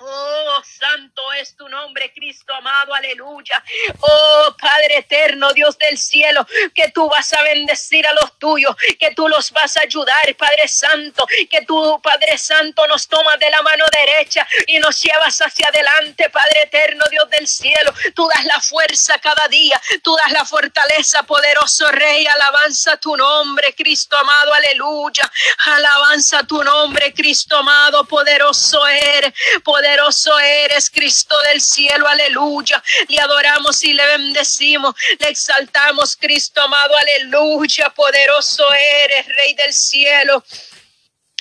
Oh, 0.06 0.62
santo 0.66 1.22
es 1.40 1.56
tu 1.56 1.70
nombre, 1.70 2.12
Cristo 2.14 2.54
amado, 2.54 2.94
aleluya. 2.94 3.64
Oh, 4.02 4.54
Padre 4.60 4.98
eterno, 4.98 5.54
Dios 5.54 5.78
del 5.78 5.98
cielo, 5.98 6.46
que 6.76 6.92
tú 6.92 7.08
vas 7.08 7.32
a 7.32 7.42
bendecir 7.44 8.06
a 8.06 8.12
los 8.12 8.38
tuyos, 8.38 8.76
que 9.00 9.12
tú 9.12 9.30
los 9.30 9.52
vas 9.52 9.78
a 9.78 9.82
ayudar, 9.82 10.36
Padre 10.36 10.68
Santo, 10.68 11.26
que 11.50 11.62
tú, 11.66 12.02
Padre 12.04 12.38
Santo, 12.38 12.86
nos 12.88 13.08
tomas 13.08 13.40
de 13.40 13.50
la 13.50 13.62
mano 13.62 13.86
derecha 13.94 14.46
y 14.68 14.78
nos 14.80 15.02
llevas 15.02 15.40
hacia 15.40 15.70
adelante, 15.70 16.30
Padre 16.30 16.64
eterno, 16.64 17.06
Dios 17.10 17.30
del 17.30 17.48
cielo. 17.48 17.94
Tú 18.14 18.28
das 18.28 18.44
la 18.44 18.60
fuerza 18.60 19.18
cada 19.20 19.48
día, 19.48 19.82
tú 20.04 20.14
das 20.18 20.34
la 20.34 20.44
fortaleza, 20.44 21.24
poderoso 21.24 21.88
Rey, 21.88 22.28
alabanza 22.28 22.98
tu 22.98 23.16
nombre, 23.16 23.74
Cristo 23.74 24.18
amado, 24.18 24.54
aleluya. 24.54 25.32
Alabanza 25.66 26.44
tu 26.44 26.62
nombre, 26.62 27.14
Cristo 27.14 27.56
amado, 27.56 28.04
poderoso 28.04 28.86
eres, 28.86 29.34
poderoso 29.64 29.93
eres, 30.40 30.90
Cristo 30.90 31.36
del 31.50 31.62
cielo, 31.62 32.08
aleluya. 32.08 32.84
Le 33.08 33.20
adoramos 33.20 33.84
y 33.84 33.94
le 33.94 34.06
bendecimos, 34.06 34.96
le 35.20 35.30
exaltamos, 35.30 36.16
Cristo 36.16 36.62
amado, 36.62 36.96
aleluya. 36.98 37.90
Poderoso 37.90 38.66
eres, 38.74 39.26
Rey 39.28 39.54
del 39.56 39.74
cielo. 39.74 40.44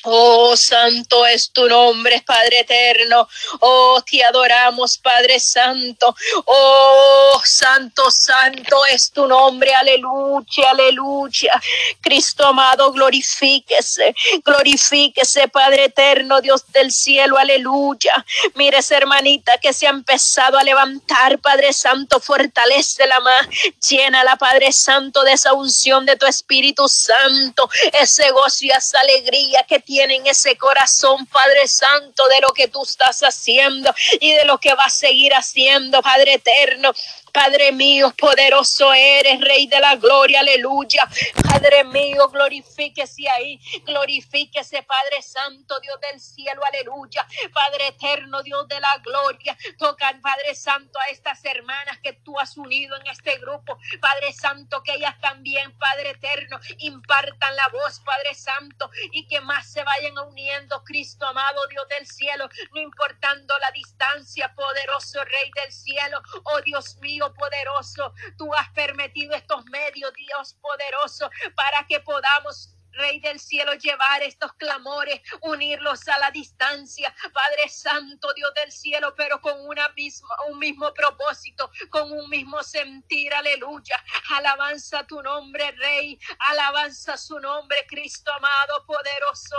Oh, 0.04 0.56
santo 0.56 1.24
es 1.26 1.52
tu 1.52 1.68
nombre, 1.68 2.22
Padre 2.26 2.60
eterno. 2.60 3.28
Oh, 3.60 4.02
te 4.04 4.24
adoramos, 4.24 4.98
Padre 4.98 5.38
Santo. 5.38 6.14
Oh, 6.44 7.40
santo, 7.44 8.10
santo 8.10 8.84
es 8.86 9.12
tu 9.12 9.26
nombre. 9.28 9.72
Aleluya, 9.74 10.70
aleluya. 10.70 11.60
Cristo 12.00 12.46
amado, 12.46 12.90
glorifíquese. 12.90 14.14
Glorifíquese, 14.44 15.46
Padre 15.48 15.84
eterno, 15.84 16.40
Dios 16.40 16.64
del 16.72 16.90
cielo. 16.90 17.38
Aleluya. 17.38 18.24
Mire 18.54 18.78
esa 18.78 18.96
hermanita 18.96 19.52
que 19.58 19.72
se 19.72 19.86
ha 19.86 19.90
empezado 19.90 20.58
a 20.58 20.64
levantar, 20.64 21.38
Padre 21.38 21.72
Santo. 21.72 22.18
Fortalece 22.18 23.06
la 23.06 23.20
más. 23.20 23.46
Llénala, 23.88 24.34
Padre 24.34 24.72
Santo, 24.72 25.22
de 25.22 25.32
esa 25.32 25.52
unción 25.52 26.06
de 26.06 26.16
tu 26.16 26.26
Espíritu 26.26 26.88
Santo. 26.88 27.70
Ese 27.92 28.32
gozo 28.32 28.64
y 28.64 28.70
esa 28.70 28.98
alegría 28.98 29.64
que 29.68 29.80
tienen 29.92 30.26
ese 30.26 30.56
corazón, 30.56 31.26
Padre 31.26 31.68
Santo, 31.68 32.26
de 32.28 32.40
lo 32.40 32.48
que 32.54 32.66
tú 32.66 32.82
estás 32.82 33.20
haciendo 33.20 33.94
y 34.20 34.32
de 34.32 34.46
lo 34.46 34.56
que 34.56 34.72
va 34.72 34.84
a 34.84 34.90
seguir 34.90 35.34
haciendo, 35.34 36.00
Padre 36.00 36.32
eterno. 36.32 36.94
Padre 37.32 37.72
mío, 37.72 38.12
poderoso 38.18 38.92
eres, 38.92 39.40
Rey 39.40 39.66
de 39.66 39.80
la 39.80 39.96
gloria, 39.96 40.40
aleluya. 40.40 41.08
Padre 41.42 41.82
mío, 41.82 42.28
glorifíquese 42.28 43.26
ahí, 43.30 43.58
glorifíquese, 43.86 44.82
Padre 44.82 45.22
Santo, 45.22 45.80
Dios 45.80 45.98
del 46.00 46.20
cielo, 46.20 46.60
aleluya. 46.68 47.26
Padre 47.50 47.88
eterno, 47.88 48.42
Dios 48.42 48.68
de 48.68 48.78
la 48.78 48.98
gloria, 48.98 49.56
toca, 49.78 50.12
Padre 50.22 50.54
Santo, 50.54 50.98
a 50.98 51.08
estas 51.08 51.42
hermanas 51.46 51.98
que 52.02 52.12
tú 52.12 52.38
has 52.38 52.58
unido 52.58 52.96
en 53.00 53.06
este 53.06 53.38
grupo. 53.38 53.78
Padre 53.98 54.34
Santo, 54.34 54.82
que 54.82 54.92
ellas 54.92 55.18
también, 55.22 55.72
Padre 55.78 56.10
eterno, 56.10 56.60
impartan 56.78 57.56
la 57.56 57.68
voz, 57.68 58.00
Padre 58.00 58.34
Santo, 58.34 58.90
y 59.10 59.26
que 59.26 59.40
más 59.40 59.72
se 59.72 59.82
vayan 59.82 60.18
uniendo, 60.18 60.84
Cristo 60.84 61.26
amado, 61.26 61.66
Dios 61.68 61.88
del 61.88 62.06
cielo, 62.06 62.46
no 62.74 62.80
importando 62.82 63.54
la 63.58 63.70
distancia, 63.70 64.52
poderoso 64.54 65.24
Rey 65.24 65.50
del 65.62 65.72
cielo, 65.72 66.20
oh 66.44 66.60
Dios 66.60 66.98
mío 66.98 67.21
poderoso. 67.34 68.12
Tú 68.38 68.52
has 68.54 68.68
permitido 68.70 69.34
estos 69.34 69.64
medios, 69.66 70.12
Dios 70.14 70.54
poderoso, 70.60 71.30
para 71.54 71.86
que 71.86 72.00
podamos 72.00 72.74
Rey 72.92 73.20
del 73.20 73.40
cielo, 73.40 73.74
llevar 73.74 74.22
estos 74.22 74.52
clamores, 74.54 75.20
unirlos 75.40 76.06
a 76.08 76.18
la 76.18 76.30
distancia, 76.30 77.14
Padre 77.32 77.68
Santo, 77.68 78.32
Dios 78.34 78.52
del 78.54 78.70
cielo, 78.70 79.14
pero 79.16 79.40
con 79.40 79.66
una 79.66 79.88
misma, 79.90 80.28
un 80.48 80.58
mismo 80.58 80.92
propósito, 80.92 81.70
con 81.90 82.12
un 82.12 82.28
mismo 82.28 82.62
sentir, 82.62 83.32
aleluya. 83.34 84.02
Alabanza 84.30 85.06
tu 85.06 85.22
nombre, 85.22 85.72
Rey, 85.72 86.18
alabanza 86.38 87.16
su 87.16 87.38
nombre, 87.38 87.86
Cristo 87.88 88.32
amado, 88.32 88.84
poderoso 88.86 89.56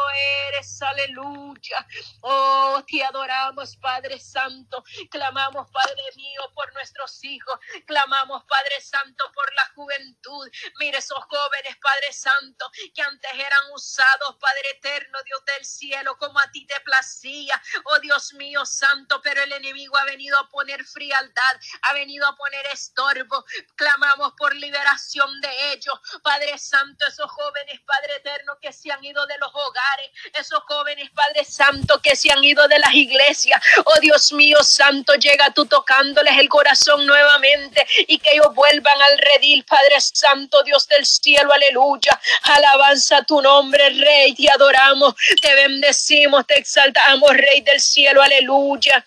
eres, 0.47 0.81
aleluya. 0.81 1.85
Oh, 2.21 2.83
te 2.87 3.03
adoramos, 3.03 3.75
Padre 3.77 4.19
Santo, 4.19 4.83
clamamos, 5.09 5.69
Padre 5.71 6.03
mío, 6.15 6.41
por 6.53 6.71
nuestros 6.73 7.23
hijos, 7.23 7.59
clamamos, 7.85 8.43
Padre 8.45 8.81
Santo, 8.81 9.31
por 9.33 9.53
la 9.53 9.65
juventud. 9.75 10.49
Mire 10.79 10.97
esos 10.97 11.23
jóvenes, 11.25 11.77
Padre 11.77 12.13
Santo, 12.13 12.69
que 12.93 13.01
han 13.01 13.19
eran 13.31 13.71
usados, 13.73 14.35
Padre 14.39 14.69
eterno, 14.71 15.17
Dios 15.23 15.43
del 15.45 15.65
cielo, 15.65 16.17
como 16.17 16.39
a 16.39 16.51
ti 16.51 16.65
te 16.65 16.79
placía. 16.81 17.61
Oh 17.85 17.99
Dios 17.99 18.33
mío 18.33 18.65
santo, 18.65 19.21
pero 19.21 19.41
el 19.43 19.51
enemigo 19.53 19.97
ha 19.97 20.05
venido 20.05 20.37
a 20.39 20.49
poner 20.49 20.83
frialdad, 20.85 21.59
ha 21.83 21.93
venido 21.93 22.27
a 22.27 22.35
poner 22.35 22.65
estorbo. 22.67 23.45
Clamamos 23.75 24.33
por 24.37 24.55
liberación 24.55 25.41
de 25.41 25.73
ellos. 25.73 25.93
Padre 26.23 26.57
santo, 26.57 27.05
esos 27.07 27.29
jóvenes, 27.31 27.79
Padre 27.81 28.15
eterno, 28.17 28.57
que 28.61 28.73
se 28.73 28.91
han 28.91 29.03
ido 29.03 29.25
de 29.25 29.37
los 29.37 29.49
hogares, 29.53 30.11
esos 30.33 30.61
jóvenes, 30.67 31.09
Padre 31.11 31.45
santo, 31.45 32.01
que 32.01 32.15
se 32.15 32.31
han 32.31 32.43
ido 32.43 32.67
de 32.67 32.79
las 32.79 32.93
iglesias. 32.93 33.61
Oh 33.85 33.99
Dios 33.99 34.31
mío 34.33 34.63
santo, 34.63 35.13
llega 35.15 35.51
tú 35.51 35.65
tocándoles 35.65 36.37
el 36.37 36.49
corazón 36.49 37.05
nuevamente 37.05 37.85
y 38.07 38.19
que 38.19 38.33
ellos 38.33 38.53
vuelvan 38.53 39.01
al 39.01 39.17
redil, 39.17 39.65
Padre 39.65 39.99
santo, 40.01 40.61
Dios 40.63 40.87
del 40.87 41.05
cielo, 41.05 41.51
aleluya. 41.53 42.19
Alabanza 42.43 43.12
tu 43.21 43.41
nombre, 43.41 43.89
Rey, 43.89 44.33
te 44.33 44.49
adoramos, 44.49 45.13
te 45.41 45.53
bendecimos, 45.53 46.47
te 46.47 46.57
exaltamos, 46.57 47.29
Rey 47.31 47.61
del 47.61 47.79
cielo, 47.79 48.21
aleluya. 48.21 49.05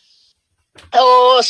Oh, 0.92 1.40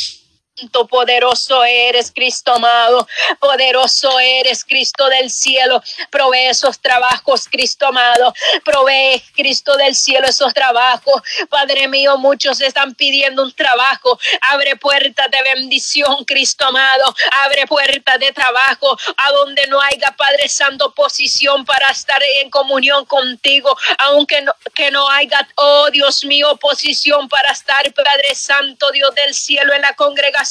poderoso 0.89 1.63
eres, 1.63 2.11
Cristo 2.13 2.53
amado, 2.53 3.07
poderoso 3.39 4.19
eres, 4.19 4.63
Cristo 4.63 5.07
del 5.07 5.29
cielo, 5.29 5.81
provee 6.09 6.47
esos 6.47 6.79
trabajos, 6.79 7.47
Cristo 7.49 7.87
amado, 7.87 8.33
provee, 8.65 9.21
Cristo 9.35 9.75
del 9.77 9.95
cielo, 9.95 10.27
esos 10.27 10.53
trabajos, 10.53 11.21
Padre 11.49 11.87
mío, 11.87 12.17
muchos 12.17 12.59
están 12.61 12.95
pidiendo 12.95 13.43
un 13.43 13.53
trabajo, 13.53 14.19
abre 14.51 14.75
puertas 14.75 15.29
de 15.29 15.41
bendición, 15.43 16.25
Cristo 16.25 16.65
amado, 16.65 17.15
abre 17.43 17.67
puertas 17.67 18.19
de 18.19 18.31
trabajo, 18.31 18.97
a 19.17 19.31
donde 19.31 19.67
no 19.67 19.79
haya, 19.81 20.15
Padre 20.17 20.49
Santo, 20.49 20.93
posición 20.93 21.65
para 21.65 21.89
estar 21.89 22.21
en 22.41 22.49
comunión 22.49 23.05
contigo, 23.05 23.77
aunque 23.99 24.41
no, 24.41 24.53
que 24.73 24.89
no 24.91 25.07
haya, 25.09 25.47
oh 25.55 25.89
Dios 25.91 26.25
mío, 26.25 26.57
posición 26.57 27.29
para 27.29 27.51
estar, 27.51 27.93
Padre 27.93 28.33
Santo, 28.33 28.91
Dios 28.91 29.13
del 29.13 29.33
cielo, 29.33 29.73
en 29.73 29.81
la 29.81 29.93
congregación 29.93 30.46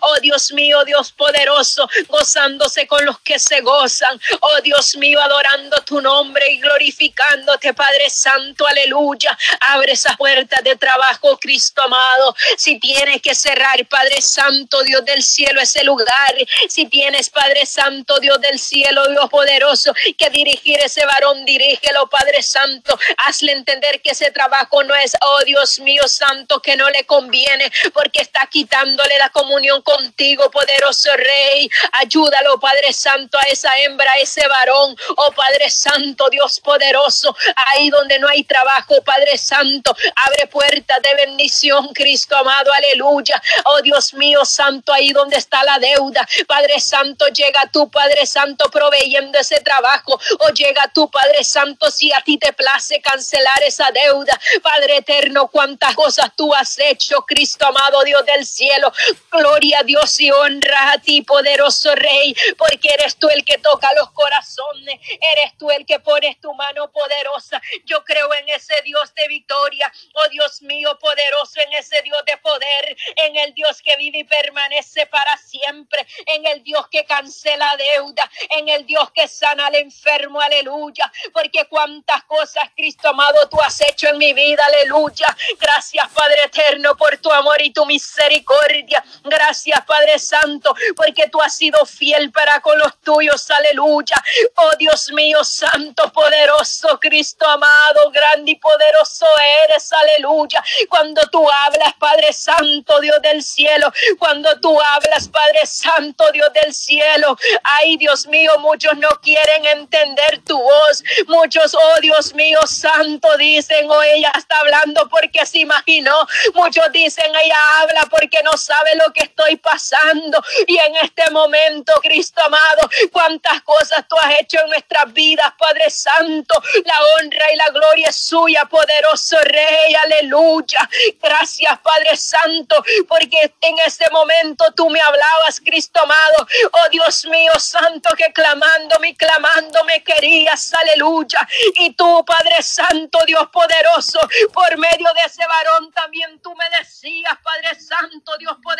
Oh 0.00 0.16
Dios 0.20 0.52
mío, 0.52 0.84
Dios 0.84 1.12
poderoso, 1.12 1.88
gozándose 2.08 2.86
con 2.86 3.04
los 3.04 3.18
que 3.20 3.38
se 3.38 3.60
gozan. 3.60 4.20
Oh 4.40 4.60
Dios 4.62 4.96
mío, 4.96 5.20
adorando 5.20 5.76
tu 5.84 6.00
nombre 6.00 6.50
y 6.50 6.60
glorificándote, 6.60 7.74
Padre 7.74 8.10
Santo, 8.10 8.66
aleluya. 8.66 9.36
Abre 9.60 9.92
esa 9.92 10.16
puerta 10.16 10.60
de 10.62 10.76
trabajo, 10.76 11.38
Cristo 11.38 11.82
amado. 11.82 12.34
Si 12.56 12.78
tienes 12.78 13.20
que 13.22 13.34
cerrar, 13.34 13.84
Padre 13.86 14.20
Santo, 14.20 14.82
Dios 14.82 15.04
del 15.04 15.22
cielo, 15.22 15.60
ese 15.60 15.84
lugar. 15.84 16.34
Si 16.68 16.86
tienes, 16.86 17.30
Padre 17.30 17.66
Santo, 17.66 18.18
Dios 18.20 18.40
del 18.40 18.58
cielo, 18.58 19.06
Dios 19.08 19.28
poderoso, 19.30 19.94
que 20.16 20.30
dirigir 20.30 20.78
ese 20.80 21.04
varón, 21.06 21.44
dirígelo, 21.44 22.08
Padre 22.08 22.42
Santo. 22.42 22.98
Hazle 23.26 23.52
entender 23.52 24.00
que 24.02 24.10
ese 24.10 24.30
trabajo 24.30 24.82
no 24.84 24.94
es, 24.94 25.16
oh 25.20 25.44
Dios 25.44 25.78
mío, 25.80 26.06
Santo, 26.08 26.60
que 26.60 26.76
no 26.76 26.88
le 26.90 27.04
conviene, 27.04 27.70
porque 27.92 28.20
está 28.20 28.46
quitándole 28.46 29.18
la 29.18 29.23
comunión 29.30 29.82
contigo, 29.82 30.50
poderoso 30.50 31.10
Rey. 31.16 31.70
Ayúdalo, 31.92 32.58
Padre 32.60 32.92
Santo, 32.92 33.38
a 33.38 33.42
esa 33.42 33.76
hembra, 33.78 34.10
a 34.12 34.18
ese 34.18 34.46
varón. 34.46 34.96
Oh 35.16 35.32
Padre 35.32 35.70
Santo, 35.70 36.28
Dios 36.30 36.60
poderoso, 36.60 37.36
ahí 37.56 37.90
donde 37.90 38.18
no 38.18 38.28
hay 38.28 38.44
trabajo, 38.44 39.02
Padre 39.04 39.36
Santo, 39.38 39.94
abre 40.26 40.46
puertas 40.46 41.00
de 41.02 41.14
bendición, 41.14 41.88
Cristo 41.94 42.36
amado, 42.36 42.72
aleluya. 42.72 43.40
Oh 43.66 43.80
Dios 43.82 44.14
mío, 44.14 44.44
Santo, 44.44 44.92
ahí 44.92 45.12
donde 45.12 45.36
está 45.36 45.62
la 45.64 45.78
deuda, 45.78 46.26
Padre 46.46 46.80
Santo, 46.80 47.26
llega 47.28 47.66
tú, 47.72 47.90
Padre 47.90 48.26
Santo, 48.26 48.70
proveyendo 48.70 49.38
ese 49.38 49.60
trabajo. 49.60 50.18
O 50.40 50.48
llega 50.50 50.88
tú, 50.88 51.10
Padre 51.10 51.44
Santo, 51.44 51.90
si 51.90 52.12
a 52.12 52.20
ti 52.20 52.38
te 52.38 52.52
place 52.52 53.00
cancelar 53.00 53.62
esa 53.62 53.90
deuda. 53.90 54.38
Padre 54.62 54.98
eterno, 54.98 55.48
cuántas 55.48 55.94
cosas 55.94 56.30
tú 56.36 56.54
has 56.54 56.78
hecho, 56.78 57.24
Cristo 57.26 57.66
amado, 57.66 58.02
Dios 58.04 58.24
del 58.26 58.46
cielo. 58.46 58.92
Gloria 59.30 59.80
a 59.80 59.82
Dios 59.82 60.20
y 60.20 60.30
honra 60.30 60.92
a 60.92 60.98
ti, 60.98 61.22
poderoso 61.22 61.94
Rey, 61.94 62.36
porque 62.56 62.88
eres 62.92 63.16
tú 63.16 63.28
el 63.28 63.44
que 63.44 63.58
toca 63.58 63.92
los 63.94 64.10
corazones, 64.12 65.00
eres 65.32 65.58
tú 65.58 65.70
el 65.70 65.84
que 65.86 66.00
pones 66.00 66.40
tu 66.40 66.54
mano 66.54 66.90
poderosa. 66.92 67.60
Yo 67.84 68.04
creo 68.04 68.32
en 68.34 68.48
ese 68.48 68.74
Dios 68.84 69.12
de 69.14 69.26
victoria, 69.28 69.92
oh 70.14 70.28
Dios 70.28 70.62
mío, 70.62 70.96
poderoso, 71.00 71.60
en 71.60 71.72
ese 71.74 72.00
Dios 72.02 72.22
de 72.26 72.36
poder, 72.38 72.96
en 73.16 73.36
el 73.36 73.54
Dios 73.54 73.82
que 73.82 73.96
vive 73.96 74.18
y 74.18 74.24
permanece 74.24 75.06
para 75.06 75.36
siempre, 75.36 76.06
en 76.26 76.46
el 76.46 76.62
Dios 76.62 76.86
que 76.88 77.04
cancela 77.04 77.76
deuda, 77.76 78.30
en 78.56 78.68
el 78.68 78.86
Dios 78.86 79.10
que 79.12 79.28
sana 79.28 79.66
al 79.66 79.74
enfermo, 79.76 80.40
aleluya, 80.40 81.10
porque 81.32 81.66
cuántas 81.68 82.24
cosas, 82.24 82.64
Cristo 82.76 83.08
amado, 83.08 83.48
tú 83.48 83.60
has 83.60 83.80
hecho 83.80 84.08
en 84.08 84.18
mi 84.18 84.32
vida, 84.32 84.64
aleluya. 84.66 85.36
Gracias, 85.58 86.08
Padre 86.10 86.44
eterno, 86.44 86.96
por 86.96 87.16
tu 87.18 87.30
amor 87.32 87.60
y 87.62 87.72
tu 87.72 87.84
misericordia. 87.86 89.03
Gracias, 89.24 89.84
Padre 89.86 90.18
Santo, 90.18 90.74
porque 90.96 91.28
tú 91.28 91.40
has 91.40 91.56
sido 91.56 91.84
fiel 91.86 92.30
para 92.30 92.60
con 92.60 92.78
los 92.78 92.98
tuyos, 93.00 93.50
aleluya. 93.50 94.16
Oh 94.56 94.70
Dios 94.78 95.10
mío, 95.12 95.42
Santo, 95.44 96.12
poderoso, 96.12 96.98
Cristo 97.00 97.46
amado, 97.48 98.10
grande 98.10 98.52
y 98.52 98.56
poderoso 98.56 99.26
eres, 99.64 99.92
aleluya. 99.92 100.62
Cuando 100.88 101.20
tú 101.30 101.46
hablas, 101.50 101.94
Padre 101.98 102.32
Santo, 102.32 103.00
Dios 103.00 103.20
del 103.22 103.42
cielo, 103.42 103.92
cuando 104.18 104.58
tú 104.60 104.78
hablas, 104.80 105.28
Padre 105.28 105.64
Santo, 105.64 106.30
Dios 106.32 106.52
del 106.52 106.74
cielo, 106.74 107.36
ay 107.62 107.96
Dios 107.96 108.26
mío, 108.26 108.58
muchos 108.58 108.96
no 108.98 109.08
quieren 109.22 109.64
entender 109.66 110.40
tu 110.46 110.60
voz, 110.60 111.02
muchos, 111.28 111.74
oh 111.74 112.00
Dios 112.00 112.34
mío, 112.34 112.58
Santo, 112.66 113.36
dicen, 113.36 113.90
oh 113.90 114.02
ella 114.02 114.32
está 114.36 114.58
hablando 114.60 115.08
porque 115.08 115.44
se 115.46 115.60
imaginó, 115.60 116.26
muchos 116.54 116.90
dicen, 116.92 117.34
ella 117.34 117.80
habla 117.80 118.02
porque 118.10 118.42
no 118.42 118.56
sabe 118.56 118.93
lo 118.96 119.12
que 119.12 119.24
estoy 119.24 119.56
pasando, 119.56 120.42
y 120.66 120.76
en 120.78 120.96
este 120.96 121.30
momento, 121.30 121.92
Cristo 122.02 122.40
amado, 122.42 122.88
cuántas 123.12 123.62
cosas 123.62 124.06
tú 124.08 124.16
has 124.20 124.40
hecho 124.40 124.60
en 124.60 124.70
nuestras 124.70 125.12
vidas, 125.12 125.52
Padre 125.58 125.90
Santo, 125.90 126.62
la 126.84 127.00
honra 127.16 127.52
y 127.52 127.56
la 127.56 127.68
gloria 127.70 128.08
es 128.08 128.16
suya, 128.16 128.64
poderoso 128.66 129.36
Rey, 129.42 129.94
aleluya. 129.94 130.88
Gracias, 131.20 131.78
Padre 131.80 132.16
Santo, 132.16 132.82
porque 133.08 133.52
en 133.60 133.78
este 133.86 134.08
momento 134.10 134.64
tú 134.76 134.88
me 134.90 135.00
hablabas, 135.00 135.60
Cristo 135.60 136.00
amado. 136.00 136.46
Oh 136.72 136.88
Dios 136.90 137.24
mío, 137.26 137.52
Santo, 137.58 138.10
que 138.16 138.32
clamándome, 138.32 139.16
clamándome 139.16 140.02
querías, 140.02 140.72
aleluya. 140.74 141.46
Y 141.76 141.94
tú, 141.94 142.24
Padre 142.24 142.62
Santo, 142.62 143.18
Dios 143.26 143.48
poderoso, 143.52 144.20
por 144.52 144.76
medio 144.78 145.08
de 145.14 145.20
ese 145.26 145.46
varón 145.46 145.92
también 145.92 146.40
tú 146.40 146.54
me 146.54 146.64
decías, 146.78 147.34
Padre 147.42 147.80
Santo, 147.80 148.36
Dios 148.38 148.56
poderoso, 148.62 148.73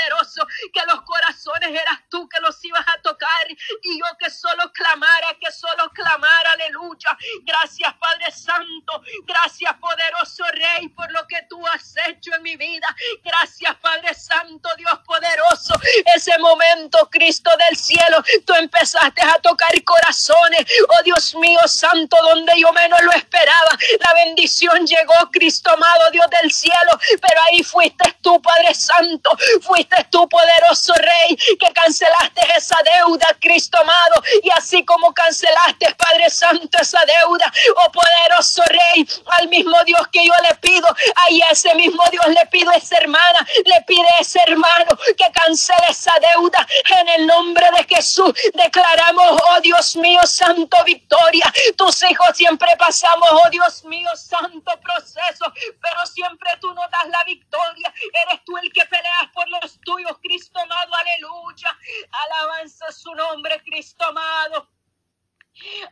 que 0.73 0.81
los 0.87 1.03
corazones 1.03 1.71
eras 1.71 2.01
tú 2.09 2.29
que 2.29 2.41
los 2.41 2.63
ibas 2.65 2.85
a 2.87 3.01
tocar 3.03 3.47
y 3.83 3.99
yo 3.99 4.07
que 4.19 4.31
solo 4.31 4.71
clamara, 4.73 5.37
que 5.41 5.51
solo 5.53 5.91
clamara, 5.91 6.53
aleluya. 6.53 7.17
Gracias, 7.43 7.95
Padre 7.95 8.31
Santo, 8.33 9.03
gracias, 9.25 9.75
poderoso 9.79 10.45
Rey, 10.53 10.89
por 10.89 11.11
lo 11.13 11.27
que 11.27 11.43
tú 11.49 11.65
has 11.69 11.95
hecho 12.09 12.35
en 12.35 12.43
mi 12.43 12.57
vida. 12.57 12.87
Gracias, 13.23 13.75
Padre 13.77 14.15
Santo, 14.15 14.69
Dios 14.77 14.99
poderoso. 15.05 15.75
Ese 16.15 16.39
momento, 16.39 17.09
Cristo 17.11 17.51
del 17.69 17.77
cielo, 17.77 18.23
tú 18.47 18.55
empezaste 18.55 19.23
a 19.23 19.39
tocar 19.41 19.73
corazones. 19.85 20.65
Oh 20.89 21.03
Dios 21.03 21.35
mío, 21.37 21.61
Santo, 21.67 22.17
donde 22.23 22.53
yo 22.59 22.73
menos 22.73 23.01
lo 23.03 23.13
esperaba. 23.13 23.79
La 24.01 24.15
bendición 24.15 24.87
llegó, 24.87 25.15
Cristo 25.33 25.71
amado, 25.71 26.11
Dios 26.11 26.27
del 26.43 26.53
cielo. 26.53 26.99
Pero 27.21 27.43
ahí 27.51 27.63
fuiste 27.63 28.17
tú, 28.23 28.41
Padre 28.41 28.75
Santo. 28.75 29.31
Fuiste 29.63 29.84
tú, 30.11 30.29
poderoso 30.29 30.95
Rey, 30.95 31.37
que 31.37 31.73
cancelaste 31.73 32.41
esa 32.57 32.77
deuda, 32.97 33.27
Cristo 33.41 33.79
amado. 33.79 34.23
Y 34.43 34.51
así 34.51 34.85
como 34.85 35.13
cancelaste, 35.13 35.95
Padre 35.95 36.31
Santo, 36.31 36.79
esa 36.81 37.01
deuda, 37.05 37.53
oh 37.77 37.93
poderoso 37.93 38.63
Rey, 38.67 39.07
al 39.39 39.49
mismo 39.49 39.77
Dios 39.85 40.03
que 40.13 40.25
yo 40.25 40.33
le 40.49 40.55
pido, 40.57 40.89
ahí 41.17 41.41
a 41.43 41.51
ese 41.51 41.75
mismo 41.75 42.03
Dios 42.11 42.27
le 42.29 42.47
pido 42.47 42.71
a 42.71 42.75
esa 42.75 42.99
hermana, 42.99 43.47
le 43.65 43.83
pide 43.87 44.09
a 44.19 44.21
ese 44.21 44.41
hermano 44.47 44.97
que 45.17 45.31
cancele 45.33 45.87
esa 45.89 46.13
deuda 46.33 46.67
en 47.01 47.09
el 47.09 47.27
nombre 47.27 47.67
de 47.77 47.95
Jesús. 47.95 48.33
Declaramos, 48.55 49.41
oh 49.51 49.61
Dios 49.61 49.97
mío, 49.97 50.21
santo 50.25 50.77
victoria. 50.85 51.53
Tus 51.77 52.03
hijos 52.03 52.29
siempre 52.35 52.69
pasamos, 52.79 53.29
oh 53.31 53.51
Dios 53.51 53.85
mío, 53.85 54.09
santo 54.17 54.73
proceso, 54.81 55.53
pero 55.81 56.07
siempre 56.07 56.51
tú 56.61 56.73
nos 56.75 56.91
das 56.91 57.09
la 57.09 57.25
victoria. 57.25 57.93
Eres 58.27 58.45
tú 58.45 58.57
el 58.59 58.73
que 58.73 58.85
peleas 58.87 59.29
por 59.33 59.49
los 59.49 59.74
tuyos, 59.81 60.19
Cristo 60.23 60.59
amado, 60.59 60.93
aleluya. 60.95 61.69
Alabanza 62.11 62.91
su 62.93 63.15
nombre, 63.15 63.63
Cristo 63.65 64.05
amado. 64.05 64.69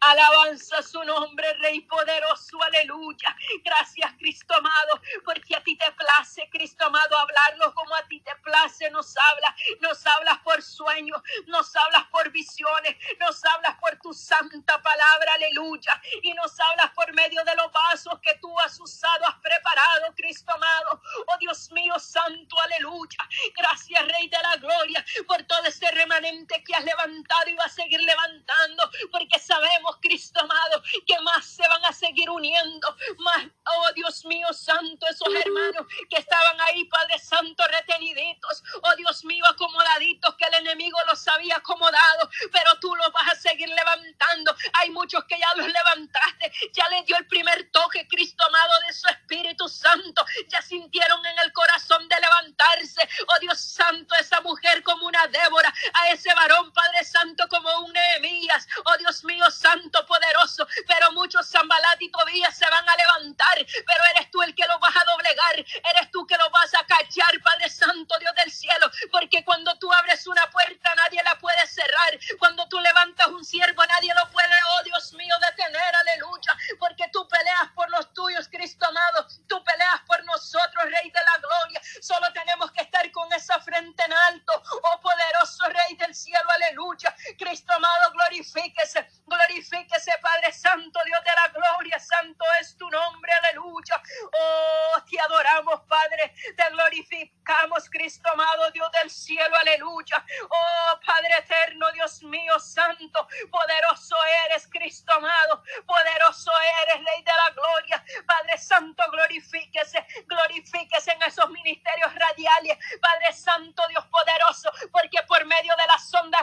Alabanza 0.01 0.83
su 0.83 1.03
nombre, 1.05 1.53
Rey 1.55 1.81
poderoso, 1.83 2.63
aleluya. 2.63 3.37
Gracias, 3.65 4.13
Cristo 4.19 4.55
amado, 4.55 5.01
porque 5.25 5.55
a 5.55 5.63
ti 5.63 5.77
te 5.77 5.91
place, 5.93 6.49
Cristo 6.51 6.87
amado, 6.87 7.17
hablarlo 7.17 7.73
como 7.75 7.95
a 7.95 8.03
ti 8.09 8.21
te 8.21 8.35
place. 8.37 8.91
Nos 8.91 9.15
habla, 9.17 9.55
nos 9.81 10.05
hablas 10.07 10.39
por 10.39 10.63
sueños, 10.63 11.21
nos 11.47 11.75
hablas 11.77 12.05
por 12.09 12.31
visiones, 12.31 12.97
nos 13.21 13.45
hablas 13.45 13.77
por 13.79 13.97
tu 14.01 14.13
santa 14.13 14.83
palabra, 14.83 15.35
aleluya. 15.35 16.01
Y 16.23 16.33
nos 16.35 16.59
hablas 16.59 16.91
por 16.93 17.13
medio 17.15 17.45
de 17.45 17.55
los 17.57 17.71
vasos 17.73 18.19
que 18.21 18.35
tú 18.41 18.59
has 18.61 18.79
usado, 18.81 19.27
has 19.27 19.37
preparado, 19.37 20.13
Cristo 20.17 20.53
amado. 20.53 21.01
Oh 21.27 21.39
Dios 21.39 21.71
mío, 21.73 21.99
santo, 21.99 22.61
aleluya. 22.61 23.29
Gracias, 23.57 24.09
Rey 24.09 24.29
de 24.29 24.39
la 24.43 24.57
gloria, 24.57 25.05
por 25.27 25.43
todo 25.45 25.65
ese 25.65 25.91
remanente 25.93 26.63
que 26.65 26.75
has 26.75 26.85
levantado 26.85 27.49
y 27.49 27.55
va 27.55 27.65
a 27.65 27.69
seguir 27.69 28.01
levantando, 28.01 28.91
porque 29.11 29.39
sabemos, 29.53 29.99
Cristo 30.01 30.41
amado, 30.41 30.83
que 31.07 31.21
más 31.21 31.45
se 31.45 31.67
van 31.69 31.85
a 31.85 31.93
seguir 31.93 32.31
uniendo, 32.31 32.89
más, 33.19 33.47
oh 33.79 33.93
Dios 33.95 34.25
mío 34.25 34.53
santo, 34.53 35.07
esos 35.09 35.29
hermanos 35.35 35.87
que 36.09 36.19
estaban 36.19 36.61
ahí, 36.63 36.85
Padre 36.87 37.19
Santo, 37.19 37.65
reteniditos, 37.69 38.63
oh 38.83 38.97
Dios 38.97 39.25
mío, 39.25 39.45
acomodaditos, 39.49 40.35
que 40.37 40.45
el 40.47 40.55
enemigo 40.55 40.99
los 41.07 41.27
había 41.29 41.57
acomodado, 41.57 42.31
pero 42.51 42.79
tú 42.81 42.95
los 42.95 43.13
vas 43.13 43.33
a 43.33 43.37
seguir 43.37 43.69
levantando. 43.69 44.55
Hay 44.75 44.91
muchos 44.91 45.25
que 45.25 45.39
ya 45.39 45.49
los 45.57 45.67
levantaste, 45.67 46.53
ya 46.73 46.89
les 46.89 47.07
dio 47.07 47.17
el 47.17 47.27
primer 47.27 47.71
toque, 47.71 48.07
Cristo 48.09 48.45
amado, 48.47 48.73
de 48.87 48.93
su 48.93 49.09
Espíritu 49.09 49.69
Santo, 49.69 50.25
ya 50.49 50.61
sintieron 50.63 51.25
en 51.27 51.39
el 51.41 51.53
corazón 51.53 52.09
de 52.09 52.21
levantarse, 52.21 53.09
oh 53.29 53.39
Dios 53.41 53.61
Santo, 53.61 54.15
esa 54.19 54.41
mujer 54.41 54.83
como 54.83 55.07
una 55.07 55.27
Débora, 55.29 55.73
a 55.95 56.09
ese 56.11 56.33
varón, 56.35 56.73
Padre 56.73 57.05
Santo, 57.05 57.49
como 57.49 57.69
un 57.81 57.93
Nehemías, 57.93 58.67
oh 58.85 58.97
Dios 58.99 59.25
mío, 59.25 59.51
Santo, 59.51 60.05
poderoso, 60.07 60.67
pero 60.87 61.13
muchos 61.13 61.49
Zambalat 61.49 62.01
y 62.01 62.11
se 62.53 62.69
van 62.69 62.89
a 62.89 62.97
levantar, 62.97 63.62
pero 63.65 64.05
eres 64.15 64.31
tú 64.31 64.43
el 64.43 64.55
que 64.55 64.67
los 64.67 64.79
vas 64.81 64.95
a 64.97 65.05
doblegar, 65.05 65.57
eres 65.57 66.11
tú 66.11 66.27
que 66.27 66.37
los 66.37 66.51
vas 66.51 66.75
a 66.75 66.87
cachar, 66.87 67.33
Padre 67.43 67.69
Santo, 67.69 68.15
Dios 68.19 68.35
del 68.37 68.51
cielo, 68.51 68.91
porque 69.11 69.45
cuando 69.45 69.77
tú 69.79 69.93
abres 69.93 70.27
una 70.27 70.51
puerta 70.51 70.95
nadie 70.95 71.23
la 71.25 71.39
puede 71.39 71.67
cerrar, 71.67 72.19
cuando 72.39 72.69
tú 72.69 72.81
levantas 72.81 73.29
un 73.29 73.45
siervo 73.45 73.85
nadie 73.87 74.13
lo 74.15 74.31
puede, 74.31 74.55
oh 74.71 74.83
Dios 74.85 75.13
mío, 75.15 75.35
detener, 75.49 75.95
aleluya, 75.95 76.57
porque 76.79 77.09
tú 77.13 77.27
peleas 77.29 77.69
por 77.75 77.89
los 77.91 78.12
tuyos, 78.23 78.49
Cristo 78.49 78.87
amado, 78.87 79.27
tú 79.49 79.63
peleas 79.65 80.01
por 80.07 80.25
nosotros, 80.25 80.85
Rey 80.85 81.11
de 81.11 81.21
la 81.21 81.39
gloria, 81.39 81.81
solo 82.01 82.33
tenemos 82.33 82.71
que 82.71 82.83
estar 82.83 83.11
con 83.11 83.33
esa 83.33 83.59
frente 83.61 84.03
en 84.05 84.13
alto, 84.13 84.53
oh 84.83 85.01
poderoso 85.01 85.65
Rey 85.69 85.97
del 85.97 86.15
cielo, 86.15 86.49
aleluya, 86.51 87.15
Cristo 87.37 87.73
amado, 87.73 88.13
glorifíquese, 88.13 89.09
glorifíquese, 89.27 90.13
Padre 90.23 90.53
Santo, 90.53 91.01
Dios 91.05 91.21
de 91.25 91.31
la 91.35 91.49
gloria, 91.49 91.99
santo 91.99 92.45
es 92.61 92.77
tu 92.77 92.89
nombre, 92.91 93.33
aleluya, 93.33 94.01
oh, 94.41 95.03
te 95.11 95.19
adoramos, 95.21 95.81
Padre, 95.89 96.33
te 96.57 96.71
glorificamos, 96.71 97.91
Cristo 97.91 98.31
amado, 98.31 98.71
Dios 98.71 98.91
del 99.01 99.11
cielo. 99.11 99.57
aleluya. 99.57 100.25
Oh 100.49 101.01
Padre 101.05 101.35
eterno, 101.39 101.91
Dios 101.93 102.23
mío, 102.23 102.59
santo, 102.61 103.27
poderoso 103.51 104.17
eres, 104.47 104.69
Cristo 104.69 105.13
amado, 105.13 105.63
poderoso 105.87 106.51
eres, 106.83 107.05
Rey 107.05 107.23
de 107.23 107.33
la 107.33 107.51
gloria. 107.51 108.05
Padre 108.27 108.59
Santo, 108.59 109.03
glorifíquese, 109.11 110.05
glorifíquese 110.27 111.13
en 111.13 111.23
esos 111.23 111.49
ministerios 111.51 112.15
radiales. 112.15 112.79
Padre 113.01 113.33
Santo, 113.33 113.83
Dios 113.89 114.05
poderoso, 114.07 114.71
porque 114.91 115.19
por 115.27 115.45
medio 115.47 115.75
de 115.77 115.82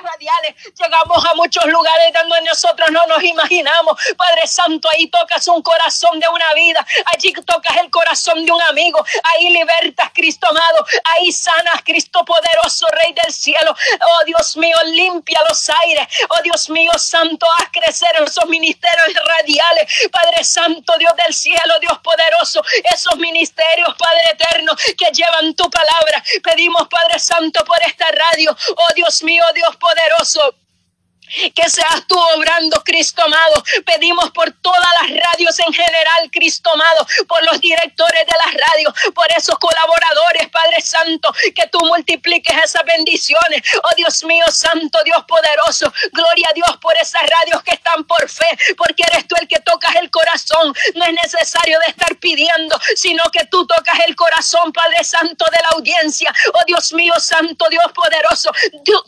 radiales 0.03 0.55
llegamos 0.77 1.25
a 1.25 1.33
muchos 1.35 1.65
lugares 1.65 2.13
donde 2.13 2.41
nosotros 2.41 2.89
no 2.91 3.05
nos 3.07 3.23
imaginamos. 3.23 3.99
Padre 4.17 4.47
Santo, 4.47 4.89
ahí 4.89 5.07
tocas 5.07 5.47
un 5.47 5.61
corazón 5.61 6.19
de 6.19 6.27
una 6.27 6.53
vida, 6.53 6.85
allí 7.13 7.33
tocas 7.45 7.77
el 7.77 7.89
corazón 7.89 8.45
de 8.45 8.51
un 8.51 8.61
amigo, 8.63 9.03
ahí 9.23 9.49
libertas, 9.49 10.11
Cristo 10.13 10.47
amado, 10.47 10.85
ahí 11.15 11.31
sanas, 11.31 11.81
Cristo 11.83 12.23
poderoso, 12.25 12.87
Rey 12.91 13.13
del 13.13 13.33
cielo. 13.33 13.75
Oh 14.01 14.25
Dios 14.25 14.57
mío, 14.57 14.77
limpia 14.85 15.39
los 15.47 15.69
aires. 15.69 16.07
Oh 16.29 16.41
Dios 16.43 16.69
mío, 16.69 16.91
Santo, 16.97 17.45
haz 17.57 17.69
crecer 17.71 18.09
esos 18.25 18.45
ministerios 18.45 19.07
radiales. 19.25 20.09
Padre 20.11 20.43
Santo, 20.43 20.93
Dios 20.97 21.13
del 21.25 21.33
cielo, 21.33 21.79
Dios 21.81 21.97
poderoso, 21.99 22.63
esos 22.93 23.15
ministerios, 23.17 23.95
Padre 23.97 24.23
eterno, 24.33 24.73
que 24.97 25.11
llevan 25.11 25.53
tu 25.55 25.69
palabra. 25.69 26.23
Pedimos, 26.43 26.87
Padre 26.87 27.19
Santo, 27.19 27.63
por 27.65 27.77
esta 27.85 28.05
radio. 28.11 28.55
Oh 28.75 28.93
Dios 28.95 29.23
mío, 29.23 29.43
Dios 29.53 29.75
poderoso. 29.75 29.88
poderoso 29.89 30.55
Que 31.55 31.69
seas 31.69 32.05
tú 32.07 32.17
obrando, 32.35 32.81
Cristo 32.83 33.23
amado. 33.23 33.63
Pedimos 33.85 34.31
por 34.31 34.51
todas 34.51 34.87
las 35.01 35.09
radios 35.09 35.59
en 35.59 35.73
general, 35.73 36.29
Cristo 36.31 36.71
amado, 36.73 37.07
por 37.27 37.43
los 37.43 37.59
directores 37.61 38.25
de 38.25 38.37
las 38.37 38.53
radios, 38.69 38.93
por 39.13 39.31
esos 39.31 39.57
colaboradores, 39.59 40.49
Padre 40.49 40.81
Santo, 40.81 41.33
que 41.55 41.67
tú 41.67 41.79
multipliques 41.85 42.55
esas 42.63 42.83
bendiciones. 42.85 43.61
Oh 43.83 43.95
Dios 43.95 44.23
mío, 44.23 44.45
Santo 44.49 44.99
Dios 45.05 45.23
poderoso. 45.27 45.91
Gloria 46.11 46.47
a 46.49 46.53
Dios 46.53 46.77
por 46.81 46.95
esas 47.01 47.21
radios 47.21 47.61
que 47.63 47.71
están 47.71 48.03
por 48.05 48.29
fe, 48.29 48.47
porque 48.77 49.03
eres 49.11 49.27
tú 49.27 49.35
el 49.39 49.47
que 49.47 49.59
tocas 49.59 49.95
el 49.95 50.09
corazón. 50.09 50.73
No 50.95 51.05
es 51.05 51.13
necesario 51.13 51.79
de 51.85 51.91
estar 51.91 52.15
pidiendo, 52.17 52.79
sino 52.95 53.23
que 53.31 53.45
tú 53.45 53.65
tocas 53.67 53.99
el 54.07 54.15
corazón, 54.15 54.71
Padre 54.73 55.03
Santo, 55.03 55.45
de 55.51 55.59
la 55.61 55.69
audiencia. 55.69 56.33
Oh 56.53 56.63
Dios 56.65 56.93
mío, 56.93 57.13
Santo 57.19 57.65
Dios 57.69 57.85
poderoso. 57.93 58.51